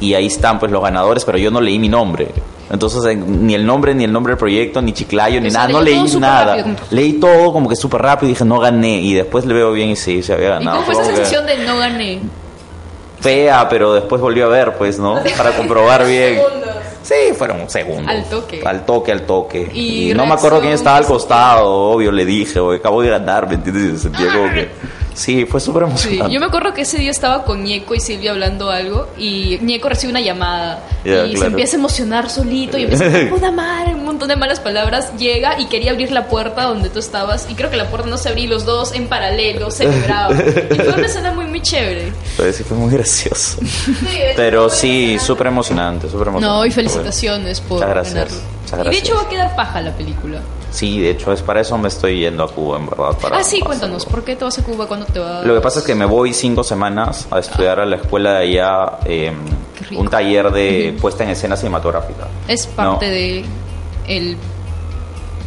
Y 0.00 0.14
ahí 0.14 0.26
están, 0.26 0.58
pues, 0.58 0.72
los 0.72 0.82
ganadores, 0.82 1.24
pero 1.24 1.36
yo 1.38 1.50
no 1.50 1.60
leí 1.60 1.78
mi 1.78 1.88
nombre. 1.88 2.28
Entonces, 2.70 3.16
ni 3.16 3.54
el 3.54 3.66
nombre, 3.66 3.94
ni 3.94 4.04
el 4.04 4.12
nombre 4.12 4.30
del 4.32 4.38
proyecto, 4.38 4.80
ni 4.80 4.92
Chiclayo, 4.92 5.40
ni 5.40 5.48
O 5.48 5.50
sea, 5.50 5.62
nada, 5.62 5.72
no 5.72 5.80
leí 5.82 6.02
nada. 6.18 6.56
rápido. 6.56 6.76
Leí 6.90 7.14
todo 7.14 7.52
como 7.52 7.68
que 7.68 7.76
súper 7.76 8.00
rápido 8.00 8.28
y 8.28 8.32
dije, 8.34 8.44
no 8.44 8.60
gané. 8.60 9.00
Y 9.00 9.14
después 9.14 9.44
le 9.44 9.54
veo 9.54 9.72
bien 9.72 9.90
y 9.90 9.96
sí, 9.96 10.22
se 10.22 10.32
había 10.32 10.46
¿Y 10.46 10.50
ganado. 10.50 10.76
cómo 10.76 10.86
fue 10.92 10.94
esa 10.94 11.04
sensación 11.04 11.46
de 11.46 11.58
no 11.66 11.76
gané? 11.78 12.20
Fea, 13.20 13.68
pero 13.68 13.92
después 13.94 14.22
volvió 14.22 14.46
a 14.46 14.48
ver, 14.48 14.74
pues, 14.78 14.98
¿no? 14.98 15.16
Para 15.36 15.50
comprobar 15.52 16.06
bien. 16.06 16.38
Sí, 17.02 17.34
fueron 17.36 17.68
segundos. 17.68 18.06
Al 18.08 18.24
toque. 18.24 18.62
Al 18.64 18.86
toque, 18.86 19.12
al 19.12 19.22
toque. 19.22 19.70
¿Y 19.74 20.10
Y, 20.12 20.14
no 20.14 20.26
me 20.26 20.34
acuerdo 20.34 20.60
quién 20.60 20.72
estaba 20.72 20.96
al 20.96 21.06
costado, 21.06 21.68
obvio, 21.68 22.12
le 22.12 22.24
dije, 22.24 22.60
o 22.60 22.72
acabo 22.72 23.02
de 23.02 23.10
ganar, 23.10 23.48
¿me 23.48 23.54
entiendes? 23.54 23.82
Y 23.84 23.90
se 23.96 23.98
sentía 24.04 24.32
como 24.32 24.52
que... 24.52 24.68
Sí, 25.14 25.44
fue 25.46 25.60
súper 25.60 25.82
Sí, 25.84 25.88
emocionante. 25.90 26.34
yo 26.34 26.40
me 26.40 26.46
acuerdo 26.46 26.72
que 26.72 26.82
ese 26.82 26.98
día 26.98 27.10
estaba 27.10 27.44
con 27.44 27.62
Ñeco 27.64 27.94
y 27.94 28.00
Silvia 28.00 28.30
hablando 28.30 28.70
algo 28.70 29.08
y 29.18 29.58
Ñeco 29.60 29.88
recibe 29.88 30.10
una 30.10 30.20
llamada 30.20 30.82
y 31.04 31.36
se 31.36 31.46
empieza 31.46 31.76
a 31.76 31.78
emocionar 31.78 32.30
solito 32.30 32.78
y 32.78 32.82
empieza 32.82 33.04
a 33.04 33.08
decir, 33.08 33.30
puta 33.30 33.50
madre, 33.50 33.94
un 33.94 34.04
montón 34.04 34.28
de 34.28 34.36
malas 34.36 34.60
palabras. 34.60 35.12
Llega 35.18 35.60
y 35.60 35.66
quería 35.66 35.90
abrir 35.92 36.10
la 36.12 36.28
puerta 36.28 36.64
donde 36.64 36.88
tú 36.90 36.98
estabas 36.98 37.46
y 37.50 37.54
creo 37.54 37.70
que 37.70 37.76
la 37.76 37.88
puerta 37.90 38.08
no 38.08 38.16
se 38.16 38.28
abría 38.28 38.44
y 38.44 38.48
los 38.48 38.64
dos 38.64 38.92
en 38.92 39.08
paralelo 39.08 39.70
celebraban. 39.70 40.38
Y 40.70 40.74
fue 40.76 40.92
una 40.94 41.06
escena 41.06 41.32
muy, 41.32 41.46
muy 41.46 41.60
chévere. 41.60 42.12
Pero 42.36 42.52
sí 42.52 42.62
fue 42.64 42.76
muy 42.76 42.92
gracioso. 42.92 43.58
Pero 44.36 44.68
sí, 44.70 45.18
súper 45.18 45.48
emocionante, 45.48 46.08
súper 46.08 46.28
emocionante. 46.28 46.58
No, 46.60 46.66
y 46.66 46.70
felicitaciones 46.70 47.60
por 47.60 47.78
Muchas 47.78 47.90
gracias, 47.90 48.14
ganarlo. 48.14 48.36
muchas 48.62 48.80
Y 48.86 48.90
de 48.90 48.96
hecho 48.98 49.12
gracias. 49.14 49.16
va 49.16 49.22
a 49.22 49.28
quedar 49.28 49.56
paja 49.56 49.80
la 49.82 49.92
película. 49.92 50.40
Sí, 50.70 51.00
de 51.00 51.10
hecho, 51.10 51.32
es 51.32 51.42
para 51.42 51.60
eso 51.60 51.76
me 51.78 51.88
estoy 51.88 52.20
yendo 52.20 52.44
a 52.44 52.48
Cuba, 52.48 52.78
en 52.78 52.86
verdad. 52.86 53.16
Para 53.20 53.38
ah, 53.38 53.42
sí, 53.44 53.60
cuéntanos. 53.60 54.06
¿por 54.06 54.22
qué 54.22 54.36
te 54.36 54.44
vas 54.44 54.58
a 54.58 54.62
Cuba? 54.62 54.86
¿Cuándo 54.86 55.04
te 55.06 55.18
vas? 55.18 55.44
Lo 55.44 55.54
que 55.54 55.60
pasa 55.60 55.80
es 55.80 55.84
que 55.84 55.94
me 55.96 56.04
voy 56.04 56.32
cinco 56.32 56.62
semanas 56.62 57.26
a 57.30 57.40
estudiar 57.40 57.80
a 57.80 57.86
la 57.86 57.96
escuela 57.96 58.34
de 58.34 58.38
allá 58.48 58.98
eh, 59.04 59.32
un 59.96 60.08
taller 60.08 60.50
de 60.52 60.96
puesta 61.00 61.24
en 61.24 61.30
escena 61.30 61.56
cinematográfica. 61.56 62.28
¿Es 62.46 62.66
parte 62.68 63.06
No. 63.06 63.12
de 63.12 63.44
el 64.06 64.36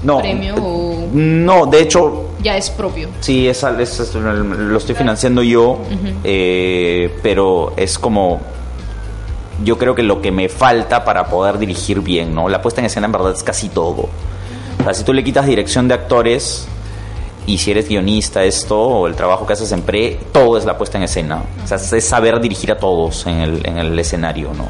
No, 0.04 0.18
premio 0.20 0.56
o 0.56 1.08
no, 1.14 1.66
de 1.68 1.82
hecho, 1.84 2.26
ya 2.42 2.58
es 2.58 2.70
propio? 2.70 3.08
Sí, 3.22 3.48
es, 3.48 3.64
al- 3.64 3.80
es- 3.80 3.98
es- 4.02 4.14
lo 4.16 4.78
estoy 4.78 4.96
financiando 4.96 5.42
yo, 5.42 5.78
eh, 6.26 7.18
pero 7.24 7.72
es 7.78 7.98
como 7.98 8.42
yo 9.64 9.78
creo 9.78 9.96
que 9.96 10.04
lo 10.04 10.22
que 10.22 10.32
me 10.32 10.50
falta 10.50 11.06
para 11.06 11.28
poder 11.28 11.58
dirigir 11.60 12.02
bien, 12.02 12.36
¿no? 12.36 12.50
La 12.50 12.62
puesta 12.62 12.82
en 12.82 12.86
escena 12.88 13.06
en 13.06 13.12
verdad 13.14 13.32
es 13.32 13.44
casi 13.44 13.70
todo. 13.70 14.10
O 14.84 14.86
sea, 14.86 14.94
si 14.94 15.06
tú 15.06 15.14
le 15.14 15.24
quitas 15.24 15.46
dirección 15.46 15.88
de 15.88 15.94
actores 15.94 16.68
y 17.48 17.58
si 17.58 17.72
eres 17.72 17.88
guionista 17.88 18.44
esto 18.44 18.78
o 18.78 19.08
el 19.08 19.16
trabajo 19.16 19.48
que 19.48 19.54
haces 19.54 19.72
en 19.72 19.82
pre, 19.82 20.20
todo 20.34 20.58
es 20.58 20.66
la 20.66 20.78
puesta 20.78 20.98
en 20.98 21.06
escena. 21.06 21.42
O 21.64 21.68
sea, 21.68 21.78
es 21.78 22.04
saber 22.06 22.42
dirigir 22.42 22.70
a 22.70 22.78
todos 22.78 23.26
en 23.26 23.40
el, 23.40 23.66
en 23.66 23.78
el 23.78 23.98
escenario, 23.98 24.54
¿no? 24.54 24.66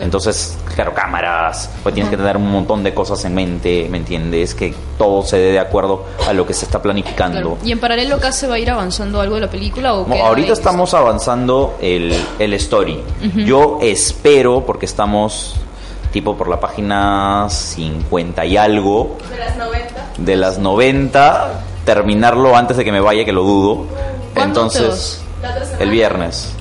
Entonces, 0.00 0.56
claro, 0.76 0.94
cámaras, 0.94 1.70
pues 1.82 1.92
tienes 1.92 2.08
que 2.08 2.16
tener 2.16 2.36
un 2.36 2.52
montón 2.52 2.84
de 2.84 2.94
cosas 2.94 3.24
en 3.24 3.34
mente, 3.34 3.88
¿me 3.90 3.98
entiendes? 3.98 4.54
Que 4.54 4.72
todo 4.96 5.24
se 5.24 5.38
dé 5.38 5.50
de 5.50 5.58
acuerdo 5.58 6.04
a 6.28 6.32
lo 6.32 6.46
que 6.46 6.54
se 6.54 6.66
está 6.66 6.80
planificando. 6.80 7.40
Claro. 7.40 7.58
¿Y 7.64 7.72
en 7.72 7.80
paralelo 7.80 8.14
acá 8.14 8.30
se 8.30 8.46
va 8.46 8.54
a 8.54 8.58
ir 8.60 8.70
avanzando 8.70 9.20
algo 9.20 9.34
de 9.34 9.40
la 9.40 9.50
película 9.50 9.94
o 9.94 10.06
ahorita 10.12 10.52
estamos 10.52 10.94
avanzando 10.94 11.76
el, 11.80 12.14
el 12.38 12.54
story. 12.54 13.00
Yo 13.44 13.78
espero, 13.82 14.64
porque 14.64 14.86
estamos 14.86 15.56
tipo 16.12 16.36
por 16.36 16.48
la 16.48 16.58
página 16.60 17.46
50 17.50 18.44
y 18.46 18.56
algo 18.56 19.18
De 19.30 19.38
las 19.38 19.56
90. 19.56 20.06
de 20.18 20.36
las 20.36 20.58
90, 20.58 21.50
terminarlo 21.84 22.56
antes 22.56 22.76
de 22.76 22.84
que 22.84 22.92
me 22.92 23.00
vaya, 23.00 23.24
que 23.24 23.32
lo 23.32 23.42
dudo. 23.42 23.86
¿Cuándo 24.34 24.68
te 24.68 24.78
Entonces, 24.78 25.22
el 25.78 25.90
viernes. 25.90 26.52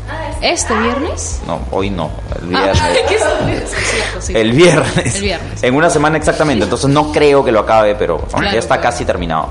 ¿Este 0.41 0.73
viernes? 0.77 1.41
No, 1.47 1.59
hoy 1.71 1.89
no, 1.89 2.11
el 2.41 2.55
Ah, 2.55 2.71
viernes. 2.71 2.81
¿qué 3.09 3.15
es? 3.15 3.69
Sí, 3.69 3.75
cierto, 3.95 4.19
sí. 4.21 4.33
El 4.35 4.51
viernes. 4.51 5.15
El 5.15 5.21
viernes. 5.21 5.63
En 5.63 5.75
una 5.75 5.89
semana 5.89 6.17
exactamente. 6.17 6.63
Entonces 6.63 6.89
no 6.89 7.11
creo 7.11 7.43
que 7.43 7.51
lo 7.51 7.61
acabe, 7.61 7.95
pero 7.95 8.19
Claro, 8.19 8.45
ya 8.51 8.59
está 8.59 8.75
claro. 8.77 8.91
casi 8.91 9.03
terminado. 9.05 9.47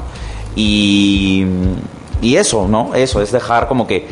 Y, 0.54 1.44
y 2.22 2.36
eso, 2.36 2.66
¿no? 2.68 2.94
Eso, 2.94 3.20
es 3.20 3.32
dejar 3.32 3.66
como 3.68 3.86
que 3.86 4.06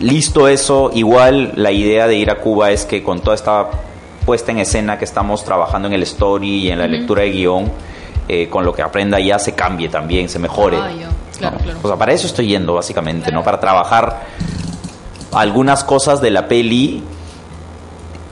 listo 0.00 0.46
eso. 0.48 0.90
Igual 0.94 1.52
la 1.56 1.72
idea 1.72 2.06
de 2.06 2.14
ir 2.16 2.30
a 2.30 2.36
Cuba 2.38 2.70
es 2.70 2.84
que 2.84 3.02
con 3.02 3.20
toda 3.20 3.34
esta 3.34 3.66
puesta 4.26 4.50
en 4.52 4.58
escena 4.58 4.98
que 4.98 5.04
estamos 5.06 5.42
trabajando 5.44 5.88
en 5.88 5.94
el 5.94 6.02
story 6.02 6.66
y 6.66 6.70
en 6.70 6.78
la 6.80 6.86
lectura 6.86 7.22
de 7.22 7.30
guion, 7.30 7.72
eh, 8.28 8.48
con 8.50 8.64
lo 8.64 8.74
que 8.74 8.82
aprenda 8.82 9.18
ya 9.20 9.38
se 9.38 9.54
cambie 9.54 9.88
también, 9.88 10.28
se 10.28 10.38
mejore. 10.38 10.76
Ah, 10.78 10.90
ya. 10.90 11.08
Claro, 11.38 11.56
¿no? 11.58 11.64
claro. 11.64 11.78
O 11.82 11.88
sea, 11.88 11.96
para 11.96 12.12
eso 12.12 12.26
estoy 12.26 12.48
yendo, 12.48 12.74
básicamente, 12.74 13.30
¿no? 13.32 13.42
Para 13.44 13.60
trabajar 13.60 14.22
algunas 15.32 15.84
cosas 15.84 16.20
de 16.20 16.30
la 16.30 16.48
peli 16.48 17.02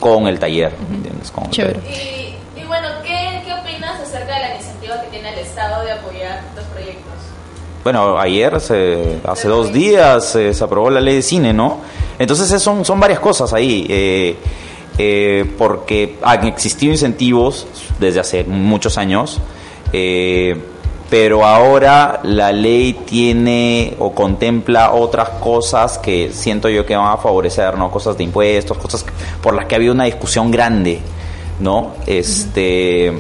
con 0.01 0.27
el 0.27 0.39
taller, 0.39 0.73
¿entiendes? 0.93 1.31
Con 1.31 1.45
el 1.45 1.51
Chévere. 1.51 1.79
taller. 1.81 1.99
Y, 2.57 2.61
y 2.61 2.65
bueno, 2.65 2.89
¿qué, 3.03 3.43
¿qué 3.47 3.53
opinas 3.53 4.01
acerca 4.01 4.35
de 4.35 4.41
la 4.41 4.55
iniciativa 4.55 5.01
que 5.03 5.09
tiene 5.09 5.33
el 5.33 5.39
Estado 5.39 5.85
de 5.85 5.93
apoyar 5.93 6.43
los 6.57 6.65
proyectos? 6.67 7.03
Bueno, 7.85 8.19
ayer, 8.19 8.61
se- 8.61 9.19
hace 9.27 9.49
dos 9.49 9.73
días, 9.73 10.35
eh, 10.37 10.55
se 10.55 10.65
aprobó 10.65 10.91
la 10.91 11.01
ley 11.01 11.17
de 11.17 11.23
cine, 11.23 11.53
¿no? 11.53 11.79
Entonces 12.19 12.63
son, 12.63 12.85
son 12.85 12.99
varias 13.01 13.21
cosas 13.21 13.53
ahí, 13.53 13.87
eh, 13.89 14.37
eh, 14.99 15.45
porque 15.59 16.19
han 16.23 16.47
existido 16.47 16.93
incentivos 16.93 17.67
desde 17.99 18.21
hace 18.21 18.45
muchos 18.45 18.97
años, 18.97 19.41
eh, 19.93 20.57
pero 21.11 21.45
ahora 21.45 22.21
la 22.23 22.53
ley 22.53 22.93
tiene 23.05 23.95
o 23.99 24.13
contempla 24.13 24.93
otras 24.93 25.29
cosas 25.41 25.99
que 25.99 26.33
siento 26.33 26.69
yo 26.69 26.87
que 26.87 26.97
van 26.97 27.13
a 27.13 27.17
favorecer, 27.17 27.77
¿no? 27.77 27.91
Cosas 27.91 28.17
de 28.17 28.25
impuestos, 28.25 28.79
cosas 28.79 29.05
por 29.43 29.55
las 29.55 29.67
que 29.67 29.75
ha 29.75 29.77
habido 29.77 29.93
una 29.93 30.05
discusión 30.05 30.51
grande, 30.51 31.01
¿no? 31.61 31.95
Este, 32.07 33.13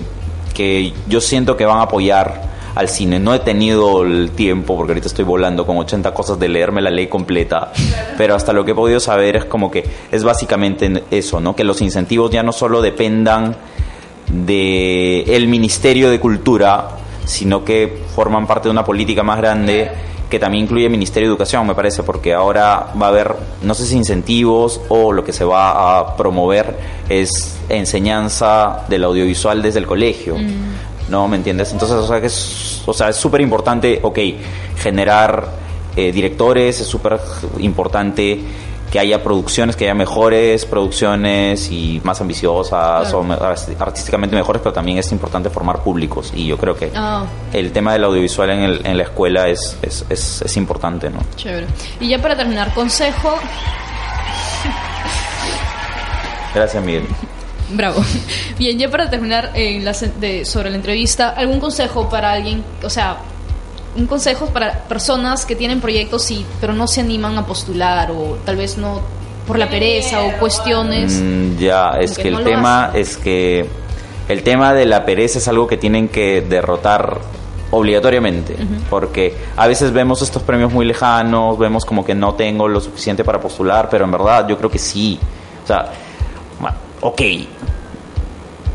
que 0.54 0.92
yo 1.08 1.20
siento 1.20 1.56
que 1.56 1.66
van 1.66 1.78
a 1.78 1.82
apoyar 1.82 2.53
al 2.74 2.88
cine. 2.88 3.18
No 3.18 3.34
he 3.34 3.40
tenido 3.40 4.02
el 4.02 4.30
tiempo, 4.30 4.76
porque 4.76 4.92
ahorita 4.92 5.08
estoy 5.08 5.24
volando 5.24 5.66
con 5.66 5.76
80 5.76 6.12
cosas 6.12 6.38
de 6.38 6.48
leerme 6.48 6.82
la 6.82 6.90
ley 6.90 7.06
completa, 7.06 7.72
pero 8.16 8.34
hasta 8.34 8.52
lo 8.52 8.64
que 8.64 8.72
he 8.72 8.74
podido 8.74 9.00
saber 9.00 9.36
es 9.36 9.44
como 9.44 9.70
que 9.70 9.84
es 10.10 10.24
básicamente 10.24 11.04
eso, 11.10 11.40
¿no? 11.40 11.54
Que 11.54 11.64
los 11.64 11.80
incentivos 11.80 12.30
ya 12.30 12.42
no 12.42 12.52
solo 12.52 12.82
dependan 12.82 13.56
de 14.28 15.22
el 15.22 15.48
Ministerio 15.48 16.10
de 16.10 16.18
Cultura, 16.18 16.88
sino 17.24 17.64
que 17.64 18.02
forman 18.14 18.46
parte 18.46 18.68
de 18.68 18.72
una 18.72 18.84
política 18.84 19.22
más 19.22 19.38
grande 19.38 19.90
que 20.34 20.38
también 20.38 20.64
incluye 20.64 20.86
el 20.86 20.90
Ministerio 20.90 21.28
de 21.28 21.32
Educación, 21.32 21.66
me 21.66 21.74
parece, 21.74 22.02
porque 22.02 22.34
ahora 22.34 22.92
va 23.00 23.06
a 23.06 23.08
haber, 23.10 23.36
no 23.62 23.74
sé 23.74 23.86
si 23.86 23.96
incentivos 23.96 24.80
o 24.88 25.12
lo 25.12 25.22
que 25.22 25.32
se 25.32 25.44
va 25.44 25.98
a 25.98 26.16
promover 26.16 26.76
es 27.08 27.56
enseñanza 27.68 28.84
del 28.88 29.04
audiovisual 29.04 29.62
desde 29.62 29.78
el 29.78 29.86
colegio. 29.86 30.36
¿No? 31.08 31.28
¿Me 31.28 31.36
entiendes? 31.36 31.70
Entonces, 31.72 31.96
o 31.98 32.06
sea, 32.06 32.20
que 32.20 32.28
es, 32.28 32.82
o 32.86 32.94
sea, 32.94 33.10
es 33.10 33.16
súper 33.16 33.40
importante, 33.42 34.00
ok, 34.02 34.18
generar 34.78 35.48
eh, 35.96 36.10
directores, 36.12 36.80
es 36.80 36.86
súper 36.86 37.20
importante 37.58 38.40
que 38.90 38.98
haya 39.00 39.22
producciones, 39.22 39.74
que 39.76 39.84
haya 39.84 39.94
mejores 39.94 40.64
producciones 40.66 41.68
y 41.70 42.00
más 42.04 42.20
ambiciosas 42.20 43.12
o 43.12 43.22
me- 43.24 43.34
artísticamente 43.34 44.36
mejores, 44.36 44.62
pero 44.62 44.72
también 44.72 44.98
es 44.98 45.10
importante 45.12 45.50
formar 45.50 45.82
públicos. 45.82 46.32
Y 46.34 46.46
yo 46.46 46.56
creo 46.56 46.76
que 46.76 46.92
Ah. 46.94 47.24
el 47.52 47.72
tema 47.72 47.92
del 47.92 48.04
audiovisual 48.04 48.50
en, 48.50 48.60
el- 48.62 48.86
en 48.86 48.96
la 48.96 49.02
escuela 49.04 49.48
es, 49.48 49.76
es, 49.82 50.04
es, 50.08 50.42
es 50.42 50.56
importante, 50.56 51.10
¿no? 51.10 51.18
Chévere. 51.36 51.66
Y 52.00 52.08
ya 52.08 52.22
para 52.22 52.36
terminar, 52.36 52.72
consejo. 52.72 53.34
Gracias, 56.54 56.82
Miguel. 56.84 57.06
Bravo. 57.70 58.02
Bien, 58.58 58.78
ya 58.78 58.90
para 58.90 59.08
terminar 59.10 59.50
eh, 59.54 59.80
la 59.82 59.92
de- 59.92 60.44
sobre 60.44 60.70
la 60.70 60.76
entrevista, 60.76 61.30
¿algún 61.30 61.60
consejo 61.60 62.08
para 62.08 62.32
alguien, 62.32 62.62
o 62.82 62.90
sea, 62.90 63.16
un 63.96 64.06
consejo 64.06 64.46
para 64.46 64.80
personas 64.84 65.46
que 65.46 65.54
tienen 65.56 65.80
proyectos 65.80 66.30
y 66.30 66.44
pero 66.60 66.72
no 66.72 66.86
se 66.86 67.00
animan 67.00 67.38
a 67.38 67.46
postular 67.46 68.10
o 68.10 68.38
tal 68.44 68.56
vez 68.56 68.76
no 68.76 69.00
por 69.46 69.58
la 69.58 69.68
pereza 69.68 70.22
o 70.22 70.32
cuestiones? 70.38 71.12
Mm, 71.22 71.56
ya, 71.58 71.90
es 72.00 72.16
que 72.18 72.30
no 72.30 72.38
el 72.40 72.44
tema 72.44 72.84
hacen. 72.86 73.00
es 73.00 73.16
que 73.16 73.66
el 74.28 74.42
tema 74.42 74.72
de 74.74 74.84
la 74.86 75.04
pereza 75.04 75.38
es 75.38 75.46
algo 75.48 75.66
que 75.66 75.76
tienen 75.76 76.08
que 76.08 76.40
derrotar 76.40 77.18
obligatoriamente, 77.70 78.56
porque 78.88 79.36
a 79.56 79.66
veces 79.66 79.92
vemos 79.92 80.22
estos 80.22 80.42
premios 80.42 80.72
muy 80.72 80.84
lejanos, 80.86 81.58
vemos 81.58 81.84
como 81.84 82.04
que 82.04 82.14
no 82.14 82.34
tengo 82.34 82.68
lo 82.68 82.80
suficiente 82.80 83.24
para 83.24 83.40
postular, 83.40 83.88
pero 83.90 84.04
en 84.04 84.12
verdad 84.12 84.46
yo 84.48 84.56
creo 84.56 84.70
que 84.70 84.78
sí. 84.78 85.18
O 85.62 85.66
sea, 85.66 85.86
ok, 87.04 87.20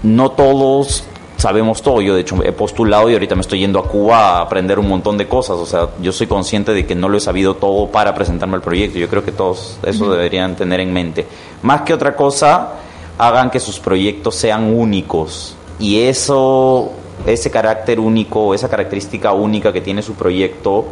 no 0.04 0.32
todos 0.32 1.04
sabemos 1.38 1.82
todo. 1.82 2.02
Yo, 2.02 2.14
de 2.14 2.22
hecho, 2.22 2.44
he 2.44 2.52
postulado 2.52 3.10
y 3.10 3.14
ahorita 3.14 3.34
me 3.34 3.42
estoy 3.42 3.60
yendo 3.60 3.80
a 3.80 3.88
Cuba 3.88 4.38
a 4.38 4.42
aprender 4.42 4.78
un 4.78 4.88
montón 4.88 5.18
de 5.18 5.28
cosas. 5.28 5.58
O 5.58 5.66
sea, 5.66 5.90
yo 6.00 6.12
soy 6.12 6.28
consciente 6.28 6.74
de 6.74 6.86
que 6.86 6.94
no 6.94 7.10
lo 7.10 7.18
he 7.18 7.22
sabido 7.22 7.56
todo 7.56 7.88
para 7.88 8.14
presentarme 8.14 8.56
al 8.56 8.62
proyecto. 8.62 9.00
Yo 9.00 9.10
creo 9.10 9.26
que 9.26 9.32
todos 9.32 9.80
eso 9.84 10.12
deberían 10.12 10.56
tener 10.56 10.80
en 10.80 10.94
mente. 10.94 11.26
Más 11.64 11.82
que 11.82 11.94
otra 11.94 12.16
cosa, 12.16 12.74
hagan 13.18 13.50
que 13.50 13.60
sus 13.60 13.80
proyectos 13.80 14.36
sean 14.36 14.76
únicos. 14.76 15.56
Y 15.80 16.02
eso, 16.02 16.92
ese 17.26 17.50
carácter 17.50 18.00
único, 18.00 18.54
esa 18.54 18.70
característica 18.70 19.34
única 19.34 19.74
que 19.74 19.82
tiene 19.82 20.04
su 20.04 20.14
proyecto, 20.14 20.86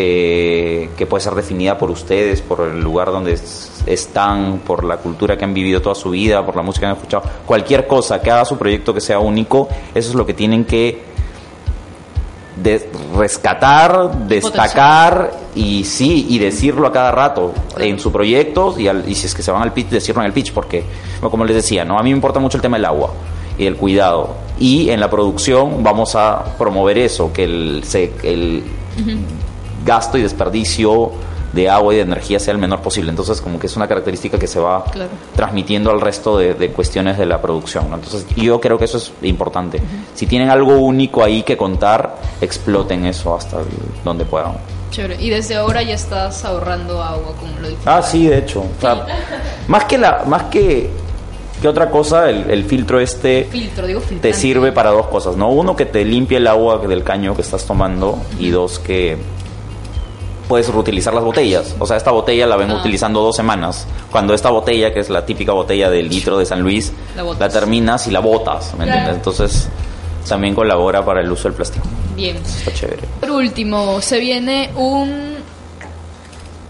eh, 0.00 0.90
que 0.96 1.06
puede 1.06 1.24
ser 1.24 1.34
definida 1.34 1.76
por 1.76 1.90
ustedes, 1.90 2.40
por 2.40 2.60
el 2.60 2.80
lugar 2.80 3.10
donde 3.10 3.32
es- 3.32 3.82
están, 3.84 4.58
por 4.64 4.84
la 4.84 4.98
cultura 4.98 5.36
que 5.36 5.44
han 5.44 5.52
vivido 5.52 5.82
toda 5.82 5.96
su 5.96 6.10
vida, 6.10 6.46
por 6.46 6.54
la 6.54 6.62
música 6.62 6.82
que 6.86 6.90
han 6.90 6.96
escuchado, 6.98 7.24
cualquier 7.44 7.88
cosa 7.88 8.20
que 8.22 8.30
haga 8.30 8.44
su 8.44 8.56
proyecto 8.56 8.94
que 8.94 9.00
sea 9.00 9.18
único, 9.18 9.66
eso 9.94 10.10
es 10.10 10.14
lo 10.14 10.24
que 10.24 10.34
tienen 10.34 10.64
que 10.64 11.02
rescatar, 13.16 14.26
destacar 14.26 15.32
y 15.54 15.84
sí, 15.84 16.26
y 16.28 16.38
decirlo 16.38 16.86
a 16.88 16.92
cada 16.92 17.10
rato 17.12 17.52
en 17.78 17.98
su 17.98 18.10
proyecto 18.12 18.74
y, 18.78 19.14
si 19.14 19.26
es 19.26 19.34
que 19.34 19.42
se 19.42 19.50
van 19.50 19.62
al 19.62 19.72
pitch, 19.72 19.88
decirlo 19.88 20.22
en 20.22 20.26
el 20.26 20.32
pitch, 20.32 20.52
porque, 20.52 20.82
como 21.20 21.44
les 21.44 21.56
decía, 21.56 21.84
¿no? 21.84 21.98
a 21.98 22.02
mí 22.02 22.10
me 22.10 22.16
importa 22.16 22.40
mucho 22.40 22.56
el 22.58 22.62
tema 22.62 22.76
del 22.76 22.84
agua 22.86 23.12
y 23.56 23.66
el 23.66 23.76
cuidado. 23.76 24.34
Y 24.58 24.90
en 24.90 25.00
la 25.00 25.08
producción 25.10 25.82
vamos 25.82 26.14
a 26.16 26.56
promover 26.58 26.98
eso, 26.98 27.32
que 27.32 27.44
el, 27.44 27.82
se- 27.84 28.12
el 28.22 28.62
gasto 29.84 30.18
y 30.18 30.22
desperdicio 30.22 31.12
de 31.52 31.68
agua 31.70 31.94
y 31.94 31.96
de 31.96 32.02
energía 32.02 32.38
sea 32.38 32.52
el 32.52 32.58
menor 32.58 32.80
posible. 32.80 33.10
Entonces, 33.10 33.40
como 33.40 33.58
que 33.58 33.66
es 33.68 33.76
una 33.76 33.88
característica 33.88 34.38
que 34.38 34.46
se 34.46 34.60
va 34.60 34.84
Claro. 34.84 35.10
transmitiendo 35.34 35.90
al 35.90 36.00
resto 36.00 36.36
de, 36.36 36.52
de 36.54 36.70
cuestiones 36.70 37.16
de 37.16 37.24
la 37.24 37.40
producción. 37.40 37.88
¿no? 37.88 37.96
Entonces, 37.96 38.26
yo 38.36 38.60
creo 38.60 38.76
que 38.78 38.84
eso 38.84 38.98
es 38.98 39.12
importante. 39.22 39.80
Si 40.14 40.26
tienen 40.26 40.50
algo 40.50 40.76
único 40.76 41.24
ahí 41.24 41.42
que 41.42 41.56
contar, 41.56 42.16
exploten 42.42 43.06
eso 43.06 43.34
hasta 43.34 43.60
el- 43.60 43.66
donde 44.04 44.24
puedan. 44.26 44.52
Chévere. 44.90 45.16
Y 45.22 45.30
desde 45.30 45.56
ahora 45.56 45.82
ya 45.82 45.94
estás 45.94 46.44
ahorrando 46.44 47.02
agua, 47.02 47.32
como 47.38 47.52
lo 47.60 47.68
dijiste. 47.68 47.88
Ah, 47.90 48.02
sí, 48.02 48.26
de 48.26 48.38
hecho. 48.38 48.60
O 48.60 48.80
sea, 48.80 49.06
más 49.68 49.84
que 49.84 49.96
la, 49.98 50.24
más 50.26 50.44
que, 50.44 50.90
que 51.62 51.68
otra 51.68 51.90
cosa, 51.90 52.28
el, 52.28 52.50
el 52.50 52.64
filtro 52.64 53.00
este 53.00 53.48
Filtro, 53.50 53.86
digo 53.86 54.00
filtro. 54.00 54.20
te 54.30 54.34
sirve 54.34 54.70
para 54.72 54.90
dos 54.90 55.06
cosas, 55.06 55.36
¿no? 55.36 55.48
Uno, 55.50 55.74
que 55.76 55.86
te 55.86 56.04
limpie 56.04 56.36
el 56.38 56.46
agua 56.46 56.78
del 56.78 57.02
caño 57.04 57.34
que 57.34 57.42
estás 57.42 57.64
tomando 57.64 58.18
y 58.38 58.48
dos, 58.50 58.78
que 58.78 59.16
puedes 60.48 60.68
reutilizar 60.72 61.12
las 61.14 61.22
botellas. 61.22 61.76
O 61.78 61.86
sea, 61.86 61.96
esta 61.96 62.10
botella 62.10 62.46
la 62.46 62.56
vengo 62.56 62.74
Ah. 62.76 62.80
utilizando 62.80 63.20
dos 63.20 63.36
semanas. 63.36 63.86
Cuando 64.10 64.32
esta 64.34 64.50
botella, 64.50 64.92
que 64.92 65.00
es 65.00 65.10
la 65.10 65.24
típica 65.26 65.52
botella 65.52 65.90
del 65.90 66.08
litro 66.08 66.38
de 66.38 66.46
San 66.46 66.60
Luis, 66.60 66.92
La 67.38 67.48
terminas 67.48 68.06
y 68.06 68.10
la 68.10 68.20
botas, 68.20 68.74
¿me 68.74 68.84
entiendes? 68.84 69.14
Entonces, 69.16 69.68
también 70.28 70.54
colabora 70.54 71.04
para 71.04 71.20
el 71.20 71.30
uso 71.30 71.44
del 71.44 71.52
plástico. 71.54 71.86
Bien. 72.16 72.36
Está 72.36 72.72
chévere. 72.72 73.02
Por 73.20 73.30
último, 73.30 74.00
se 74.00 74.18
viene 74.18 74.70
un... 74.76 75.36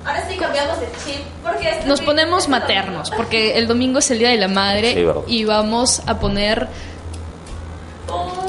Ahora 0.05 0.27
sí 0.29 0.37
cambiamos 0.39 0.81
de 0.81 0.87
chip 1.05 1.23
porque 1.43 1.69
este 1.71 1.87
Nos 1.87 2.01
ponemos 2.01 2.49
maternos, 2.49 3.11
porque 3.11 3.59
el 3.59 3.67
domingo 3.69 3.99
es 3.99 4.11
el 4.11 4.19
Día 4.19 4.31
de 4.31 4.39
la 4.39 4.49
Madre 4.49 4.95
Sí, 4.95 5.05
verdad. 5.05 5.21
y 5.27 5.45
vamos 5.45 6.01
a 6.07 6.19
poner 6.19 6.67
un 8.09 8.17
microprograma. 8.17 8.48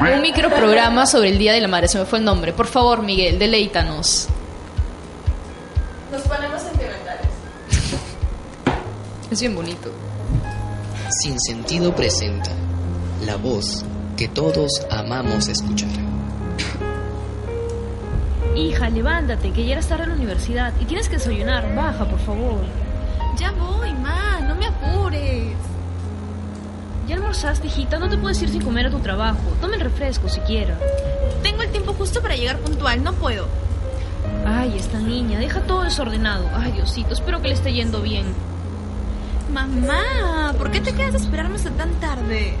Un 0.00 0.20
microprograma 0.22 1.06
sobre 1.06 1.30
el 1.30 1.38
Día 1.38 1.52
de 1.52 1.60
la 1.60 1.68
Madre. 1.68 1.88
Se 1.88 1.98
me 1.98 2.04
fue 2.04 2.18
el 2.18 2.24
nombre. 2.24 2.52
Por 2.52 2.66
favor, 2.66 3.02
Miguel, 3.02 3.38
deleítanos. 3.38 4.28
Nos 6.10 6.22
ponemos 6.22 6.60
sentimentales. 6.62 7.28
Es 9.30 9.40
bien 9.40 9.54
bonito. 9.54 9.90
Sin 11.22 11.38
sentido 11.40 11.94
presenta 11.94 12.50
la 13.24 13.36
voz 13.36 13.84
que 14.16 14.28
todos 14.28 14.86
amamos 14.90 15.48
escuchar. 15.48 15.88
Hija, 18.56 18.88
levántate, 18.88 19.50
que 19.50 19.64
ya 19.64 19.72
eres 19.72 19.88
tarde 19.88 20.04
a 20.04 20.06
la 20.06 20.14
universidad 20.14 20.72
y 20.80 20.84
tienes 20.84 21.08
que 21.08 21.16
desayunar. 21.16 21.74
Baja, 21.74 22.04
por 22.04 22.20
favor. 22.20 22.60
Ya 23.36 23.50
voy, 23.52 23.92
ma, 23.94 24.33
No 28.00 28.08
te 28.08 28.16
puedes 28.16 28.40
ir 28.42 28.48
sin 28.48 28.62
comer 28.62 28.86
a 28.86 28.90
tu 28.90 29.00
trabajo. 29.00 29.40
Toma 29.60 29.74
el 29.74 29.80
refresco 29.80 30.28
siquiera. 30.28 30.78
Tengo 31.42 31.62
el 31.62 31.70
tiempo 31.70 31.92
justo 31.92 32.22
para 32.22 32.36
llegar 32.36 32.58
puntual, 32.58 33.02
no 33.02 33.12
puedo. 33.12 33.46
Ay, 34.46 34.76
esta 34.78 34.98
niña, 34.98 35.38
deja 35.38 35.60
todo 35.60 35.82
desordenado. 35.82 36.48
Ay, 36.54 36.72
Diosito, 36.72 37.12
espero 37.12 37.42
que 37.42 37.48
le 37.48 37.54
esté 37.54 37.72
yendo 37.72 38.02
bien. 38.02 38.26
Mamá, 39.52 40.54
¿por 40.56 40.70
qué 40.70 40.80
te 40.80 40.92
quedas 40.92 41.14
a 41.14 41.16
esperarme 41.18 41.56
hasta 41.56 41.70
tan 41.70 41.92
tarde? 42.00 42.54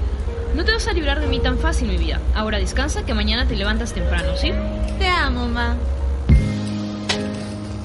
No 0.54 0.64
te 0.64 0.72
vas 0.72 0.86
a 0.86 0.92
librar 0.92 1.20
de 1.20 1.28
mí 1.28 1.40
tan 1.40 1.58
fácil, 1.58 1.88
mi 1.88 1.96
vida. 1.96 2.20
Ahora 2.34 2.58
descansa, 2.58 3.04
que 3.04 3.14
mañana 3.14 3.46
te 3.46 3.56
levantas 3.56 3.92
temprano, 3.92 4.36
¿sí? 4.36 4.52
Te 4.98 5.06
amo, 5.06 5.46
ma. 5.48 5.76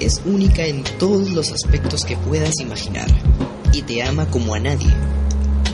Es 0.00 0.22
única 0.24 0.64
en 0.64 0.82
todos 0.98 1.30
los 1.30 1.52
aspectos 1.52 2.04
que 2.04 2.16
puedas 2.16 2.58
imaginar 2.60 3.08
y 3.72 3.82
te 3.82 4.02
ama 4.02 4.26
como 4.26 4.54
a 4.54 4.58
nadie. 4.58 4.92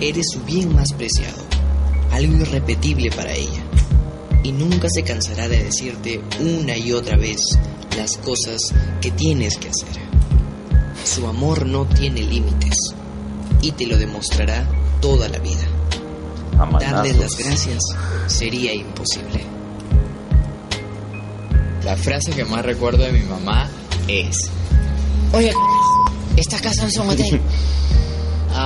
Eres 0.00 0.26
su 0.30 0.40
bien 0.40 0.74
más 0.74 0.92
preciado, 0.92 1.42
algo 2.12 2.37
irrepetible 2.37 3.11
para 3.11 3.32
ella. 3.32 3.62
Y 4.42 4.52
nunca 4.52 4.88
se 4.90 5.02
cansará 5.02 5.48
de 5.48 5.64
decirte 5.64 6.20
una 6.38 6.76
y 6.76 6.92
otra 6.92 7.16
vez 7.16 7.40
las 7.96 8.16
cosas 8.18 8.61
que 9.00 9.11
tienes 9.11 9.56
que 9.56 9.70
hacer. 9.70 9.96
Su 11.04 11.26
amor 11.26 11.66
no 11.66 11.87
tiene 11.87 12.20
límites 12.22 12.76
y 13.62 13.72
te 13.72 13.87
lo 13.87 13.96
demostrará 13.96 14.68
toda 15.00 15.28
la 15.28 15.38
vida. 15.38 15.64
a 16.59 16.66
manazos. 16.66 16.92
darles 16.92 17.16
las 17.16 17.37
gracias 17.37 17.82
sería 18.26 18.74
imposible. 18.74 19.44
La 21.85 21.96
frase 21.96 22.32
que 22.32 22.44
más 22.44 22.64
recuerdo 22.64 23.04
de 23.04 23.12
mi 23.12 23.22
mamá 23.22 23.70
es: 24.09 24.50
Oye, 25.32 25.52
esta 26.37 26.59
casa 26.61 26.82
no 26.82 26.88
es 26.88 26.96
un 26.98 27.09
hotel. 27.09 27.40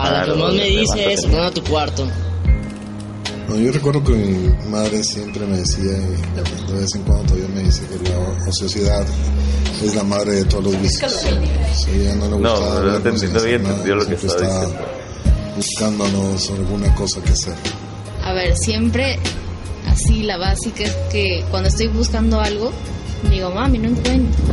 Ah, 0.02 0.22
que 0.24 0.32
más 0.34 0.52
me 0.54 0.64
dice 0.64 1.12
es, 1.12 1.22
ven 1.30 1.40
a 1.40 1.50
tu 1.50 1.62
cuarto. 1.64 2.06
No, 3.48 3.56
yo 3.56 3.72
recuerdo 3.72 4.02
que 4.04 4.12
mi 4.12 4.70
madre 4.70 5.02
siempre 5.02 5.44
me 5.44 5.56
decía, 5.56 5.92
y 5.92 6.72
de 6.72 6.78
vez 6.80 6.94
en 6.94 7.02
cuando 7.02 7.24
todavía 7.24 7.48
me 7.48 7.62
dice 7.64 7.82
que 7.86 8.08
la 8.08 8.18
ociosidad 8.48 9.04
es 9.82 9.94
la 9.96 10.04
madre 10.04 10.36
de 10.36 10.44
todos 10.44 10.64
los 10.64 10.80
vicios. 10.80 11.12
Sí, 11.74 11.90
ella 12.00 12.14
no 12.14 12.24
le 12.26 12.30
No, 12.30 12.36
gustaba 12.38 12.80
no 12.80 12.98
no 12.98 13.14
hacer 13.14 13.32
nada, 13.32 13.48
entendido 13.50 13.96
lo 13.96 14.06
que 14.06 14.14
estaba 14.14 14.62
estaba 14.62 14.68
buscándonos 15.56 16.50
alguna 16.50 16.94
cosa 16.94 17.20
que 17.22 17.32
hacer. 17.32 17.54
A 18.22 18.32
ver, 18.32 18.56
siempre 18.56 19.18
así 19.88 20.22
la 20.22 20.36
básica 20.36 20.84
es 20.84 20.94
que 21.10 21.44
cuando 21.50 21.68
estoy 21.68 21.88
buscando 21.88 22.40
algo, 22.40 22.70
digo, 23.30 23.50
mami, 23.50 23.78
no 23.78 23.88
encuentro. 23.88 24.44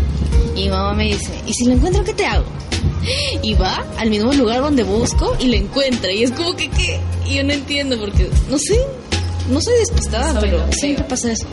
Y 0.55 0.63
mi 0.63 0.69
mamá 0.69 0.93
me 0.93 1.03
dice, 1.05 1.31
¿y 1.45 1.53
si 1.53 1.65
lo 1.65 1.73
encuentro, 1.73 2.03
qué 2.03 2.13
te 2.13 2.25
hago? 2.25 2.45
Y 3.41 3.53
va 3.53 3.85
al 3.97 4.09
mismo 4.09 4.33
lugar 4.33 4.61
donde 4.61 4.83
busco 4.83 5.35
y 5.39 5.47
lo 5.47 5.55
encuentra. 5.55 6.11
Y 6.11 6.23
es 6.23 6.31
como 6.31 6.55
que, 6.55 6.69
¿qué? 6.69 6.99
Y 7.25 7.35
yo 7.35 7.43
no 7.43 7.53
entiendo 7.53 7.97
porque, 7.99 8.29
no 8.49 8.57
sé, 8.57 8.79
no 9.49 9.61
soy 9.61 9.77
despistada, 9.79 10.39
pero 10.39 10.65
siempre 10.71 11.03
pasa 11.05 11.31
eso. 11.31 11.45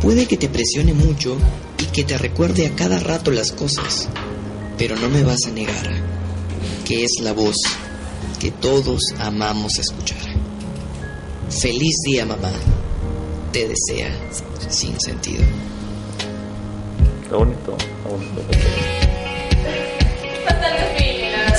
Puede 0.00 0.26
que 0.26 0.36
te 0.36 0.48
presione 0.48 0.92
mucho 0.92 1.36
y 1.78 1.86
que 1.86 2.04
te 2.04 2.18
recuerde 2.18 2.66
a 2.66 2.74
cada 2.76 2.98
rato 3.00 3.30
las 3.30 3.52
cosas, 3.52 4.08
pero 4.76 4.96
no 4.96 5.08
me 5.08 5.22
vas 5.22 5.46
a 5.46 5.50
negar 5.50 6.14
que 6.84 7.02
es 7.02 7.12
la 7.22 7.32
voz 7.32 7.56
que 8.38 8.50
todos 8.50 9.00
amamos 9.18 9.78
escuchar. 9.78 10.18
Feliz 11.48 11.94
día, 12.06 12.26
mamá. 12.26 12.52
Te 13.52 13.68
desea 13.68 14.10
sin 14.68 15.00
sentido. 15.00 15.42
Qué 17.28 17.34
bonito, 17.34 17.76
qué 17.76 18.10
bonito. 18.10 19.03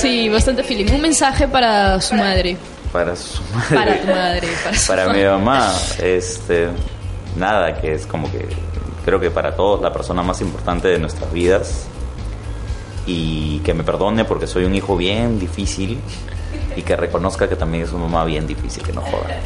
Sí, 0.05 0.29
bastante 0.29 0.63
feeling. 0.63 0.93
Un 0.93 1.01
mensaje 1.01 1.47
para 1.47 1.99
su 1.99 2.13
madre. 2.13 2.55
Para 2.93 3.15
su 3.15 3.41
madre. 3.51 3.75
Para 3.75 4.01
tu 4.01 4.07
madre. 4.07 4.47
Para, 4.63 4.77
su 4.77 4.87
Para 4.87 5.09
mi 5.11 5.23
mamá, 5.23 5.73
este, 5.97 6.67
nada, 7.35 7.81
que 7.81 7.95
es 7.95 8.05
como 8.05 8.31
que 8.31 8.45
creo 9.03 9.19
que 9.19 9.31
para 9.31 9.55
todos 9.55 9.81
la 9.81 9.91
persona 9.91 10.21
más 10.21 10.41
importante 10.41 10.89
de 10.89 10.99
nuestras 10.99 11.33
vidas 11.33 11.87
y 13.07 13.57
que 13.61 13.73
me 13.73 13.83
perdone 13.83 14.25
porque 14.25 14.45
soy 14.45 14.65
un 14.65 14.75
hijo 14.75 14.95
bien 14.95 15.39
difícil 15.39 15.99
y 16.75 16.83
que 16.83 16.95
reconozca 16.95 17.49
que 17.49 17.55
también 17.55 17.85
es 17.85 17.91
una 17.91 18.03
mamá 18.03 18.25
bien 18.25 18.45
difícil, 18.45 18.83
que 18.83 18.93
no 18.93 19.01
joda. 19.01 19.39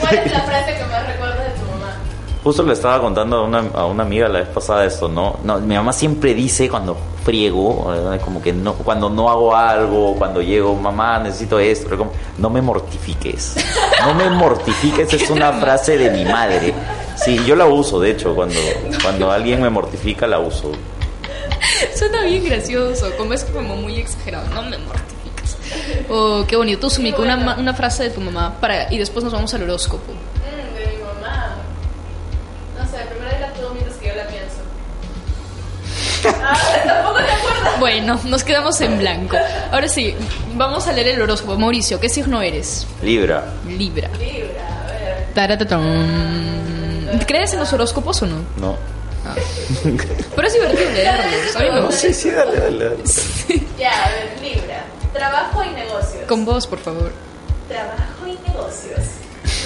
¿Cuál 0.00 0.14
es 0.14 0.30
la 0.30 0.42
frase 0.42 0.76
que 0.76 0.84
más 0.84 1.06
recuerdas? 1.08 1.51
Justo 2.42 2.62
le 2.64 2.72
estaba 2.72 3.00
contando 3.00 3.36
a 3.36 3.42
una, 3.44 3.64
a 3.72 3.86
una 3.86 4.02
amiga 4.02 4.28
la 4.28 4.40
vez 4.40 4.48
pasada 4.48 4.84
esto, 4.84 5.08
¿no? 5.08 5.38
no 5.44 5.60
mi 5.60 5.76
mamá 5.76 5.92
siempre 5.92 6.34
dice 6.34 6.68
cuando 6.68 6.96
friego, 7.24 7.92
como 8.24 8.42
que 8.42 8.52
no, 8.52 8.74
cuando 8.74 9.08
no 9.08 9.30
hago 9.30 9.54
algo, 9.54 10.14
cuando 10.16 10.42
llego, 10.42 10.74
mamá, 10.74 11.20
necesito 11.20 11.58
esto, 11.58 11.84
pero 11.84 11.98
como, 11.98 12.12
no 12.38 12.50
me 12.50 12.60
mortifiques. 12.60 13.54
No 14.04 14.14
me 14.14 14.28
mortifiques, 14.30 15.12
es 15.12 15.30
una 15.30 15.52
frase 15.52 15.96
de 15.96 16.10
mi 16.10 16.24
madre. 16.24 16.74
Sí, 17.14 17.38
yo 17.46 17.54
la 17.54 17.66
uso, 17.66 18.00
de 18.00 18.10
hecho, 18.10 18.34
cuando, 18.34 18.58
cuando 19.02 19.30
alguien 19.30 19.62
me 19.62 19.70
mortifica, 19.70 20.26
la 20.26 20.40
uso. 20.40 20.72
Suena 21.94 22.24
bien 22.24 22.44
gracioso, 22.44 23.10
como 23.16 23.34
es 23.34 23.44
como 23.44 23.76
muy 23.76 23.96
exagerado. 23.96 24.48
No 24.50 24.62
me 24.62 24.78
mortificas. 24.78 25.56
Oh, 26.10 26.44
qué 26.48 26.56
bonito. 26.56 26.90
Sumiko, 26.90 27.22
una, 27.22 27.56
una 27.56 27.74
frase 27.74 28.04
de 28.04 28.10
tu 28.10 28.20
mamá 28.20 28.56
para, 28.60 28.92
y 28.92 28.98
después 28.98 29.22
nos 29.22 29.32
vamos 29.32 29.54
al 29.54 29.62
horóscopo. 29.62 30.12
Bueno, 37.78 38.20
nos 38.24 38.44
quedamos 38.44 38.80
en 38.80 38.98
blanco. 38.98 39.36
Ahora 39.70 39.88
sí, 39.88 40.14
vamos 40.54 40.86
a 40.88 40.92
leer 40.92 41.08
el 41.08 41.22
horóscopo. 41.22 41.56
Mauricio, 41.58 41.98
¿qué 42.00 42.08
signo 42.08 42.40
eres? 42.42 42.86
Libra. 43.02 43.44
Libra. 43.66 44.08
Libra, 44.18 44.82
a 44.84 44.86
ver. 44.90 45.26
Taratatán. 45.34 47.20
¿Crees 47.26 47.52
en 47.54 47.60
los 47.60 47.72
horóscopos 47.72 48.22
o 48.22 48.26
no? 48.26 48.36
No. 48.56 48.76
Pero 50.34 50.48
es 50.48 50.54
divertido 50.54 50.90
leerlos. 50.92 51.56
A 51.56 51.58
mí 51.60 51.64
me 51.70 51.74
No, 51.80 51.86
gusta. 51.86 52.00
sí, 52.00 52.14
sí, 52.14 52.30
dale, 52.30 52.58
dale. 52.58 52.84
dale. 52.84 52.96
Ya, 53.78 54.04
a 54.04 54.08
ver, 54.10 54.32
Libra. 54.42 54.84
Trabajo 55.12 55.62
y 55.64 55.68
negocios. 55.74 56.24
Con 56.26 56.44
vos, 56.44 56.66
por 56.66 56.78
favor. 56.78 57.12
Trabajo 57.68 58.26
y 58.26 58.36
negocios. 58.48 59.00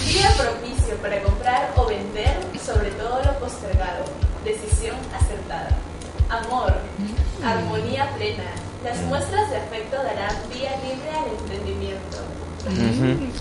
Día 0.06 0.30
propicio 0.36 0.94
para 1.02 1.22
comprar 1.22 1.72
o 1.76 1.86
vender, 1.86 2.36
sobre 2.64 2.90
todo 2.90 3.20
lo 3.24 3.32
postergado. 3.38 4.04
Decisión 4.44 4.96
acertada. 5.14 5.70
Amor. 6.28 6.74
Armonía 7.44 8.08
plena. 8.16 8.44
Las 8.84 8.98
muestras 9.02 9.50
de 9.50 9.56
afecto 9.56 9.96
darán 9.96 10.34
vía 10.52 10.70
libre 10.82 11.10
al 11.10 11.30
emprendimiento. 11.38 12.18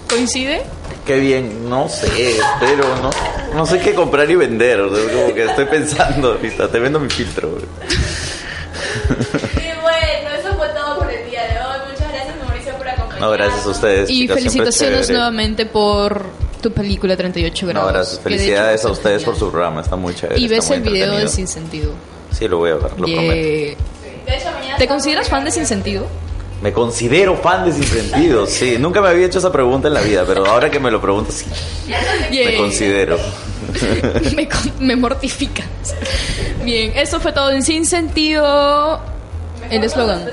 ¿Coincide? 0.10 0.64
Qué 1.06 1.20
bien, 1.20 1.70
no 1.70 1.88
sé, 1.90 2.38
pero 2.60 2.84
no, 2.98 3.10
no 3.56 3.66
sé 3.66 3.80
qué 3.80 3.94
comprar 3.94 4.30
y 4.30 4.36
vender. 4.36 4.80
o 4.82 4.96
sea, 4.96 5.14
como 5.14 5.34
que 5.34 5.46
estoy 5.46 5.66
pensando, 5.66 6.34
ahorita, 6.34 6.70
te 6.70 6.80
vendo 6.80 7.00
mi 7.00 7.10
filtro. 7.10 7.58
Y 7.58 7.62
bueno, 9.82 10.30
eso 10.40 10.54
fue 10.56 10.68
todo 10.70 11.00
por 11.00 11.12
el 11.12 11.30
día 11.30 11.44
de 11.44 11.60
hoy. 11.60 11.92
Muchas 11.92 12.12
gracias, 12.12 12.36
Mauricio, 12.44 12.74
por 12.76 12.88
acompañarnos. 12.88 13.20
No, 13.20 13.32
gracias 13.32 13.66
a 13.66 13.70
ustedes. 13.70 14.10
Y 14.10 14.22
chicas, 14.22 14.38
felicitaciones 14.38 15.10
nuevamente 15.10 15.66
por 15.66 16.26
tu 16.62 16.72
película 16.72 17.16
38 17.18 17.68
grados. 17.68 17.88
No, 17.88 17.94
gracias. 17.94 18.14
hecho 18.16 18.24
Felicidades 18.24 18.86
a 18.86 18.92
ustedes 18.92 19.24
por 19.24 19.34
genial. 19.34 19.40
su 19.48 19.52
programa, 19.52 19.82
está 19.82 19.96
muy 19.96 20.14
chévere. 20.16 20.40
Y 20.40 20.48
ves 20.48 20.70
el 20.72 20.82
video 20.82 21.16
de. 21.18 21.28
Sin 21.28 21.48
Sentido. 21.48 21.92
Sí, 22.38 22.48
lo 22.48 22.58
voy 22.58 22.72
a 22.72 22.76
ver, 22.76 23.00
lo 23.00 23.08
Yeah. 23.08 23.18
prometo. 23.18 23.78
¿Te 24.78 24.88
consideras 24.88 25.30
fan 25.30 25.46
de 25.46 25.52
Sin 25.52 25.66
Sentido? 25.66 26.06
Me 26.62 26.72
considero 26.74 27.36
fan 27.38 27.66
de 27.66 27.72
Sin 27.72 27.84
Sentido, 27.84 28.46
sí. 28.48 28.78
Nunca 28.80 29.02
me 29.02 29.10
había 29.10 29.26
hecho 29.28 29.40
esa 29.40 29.52
pregunta 29.52 29.88
en 29.88 29.94
la 29.94 30.02
vida, 30.02 30.24
pero 30.28 30.46
ahora 30.46 30.70
que 30.70 30.80
me 30.80 30.90
lo 30.92 31.00
pregunto, 31.02 31.32
sí. 31.32 31.46
Me 32.30 32.36
Yeah. 32.36 32.58
considero. 32.58 33.18
me, 34.36 34.48
con- 34.48 34.74
me 34.80 34.96
mortificas. 34.96 35.66
Bien, 36.64 36.92
eso 36.96 37.20
fue 37.20 37.32
todo 37.34 37.52
en 37.52 37.62
Sin 37.64 37.86
Sentido. 37.86 39.00
El 39.70 39.84
eslogan. 39.84 40.26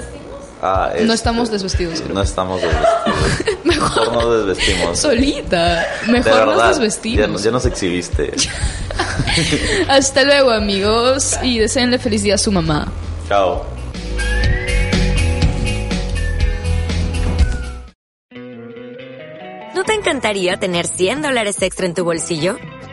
Ah, 0.65 0.91
No 0.95 1.01
este, 1.01 1.15
estamos 1.15 1.51
desvestidos, 1.51 2.01
creo. 2.01 2.15
No 2.15 2.23
estamos 2.23 2.61
desvestidos. 2.63 3.59
Mejor 3.65 4.13
no 4.13 4.31
desvestimos. 4.33 4.99
Solita. 4.99 5.87
De 6.07 6.13
Mejor 6.13 6.33
verdad, 6.33 6.47
nos 6.47 6.57
ya, 6.59 6.69
desvestimos. 6.69 7.29
nos- 7.31 7.43
ya 7.43 7.51
nos 7.51 7.67
exhibiste. 7.67 8.33
Hasta 9.89 10.23
luego, 10.23 10.53
amigos. 10.53 11.37
Y 11.43 11.59
deseenle 11.59 11.99
feliz 11.99 12.23
día 12.23 12.37
a 12.37 12.39
su 12.39 12.53
mamá. 12.53 12.87
Chao. 13.29 13.67
¿No 19.75 19.85
te 19.85 19.95
encantaría 19.95 20.57
tener 20.59 20.87
100 20.87 21.23
dólares 21.23 21.61
extra 21.63 21.87
en 21.87 21.95
tu 21.95 22.05
bolsillo? 22.05 22.57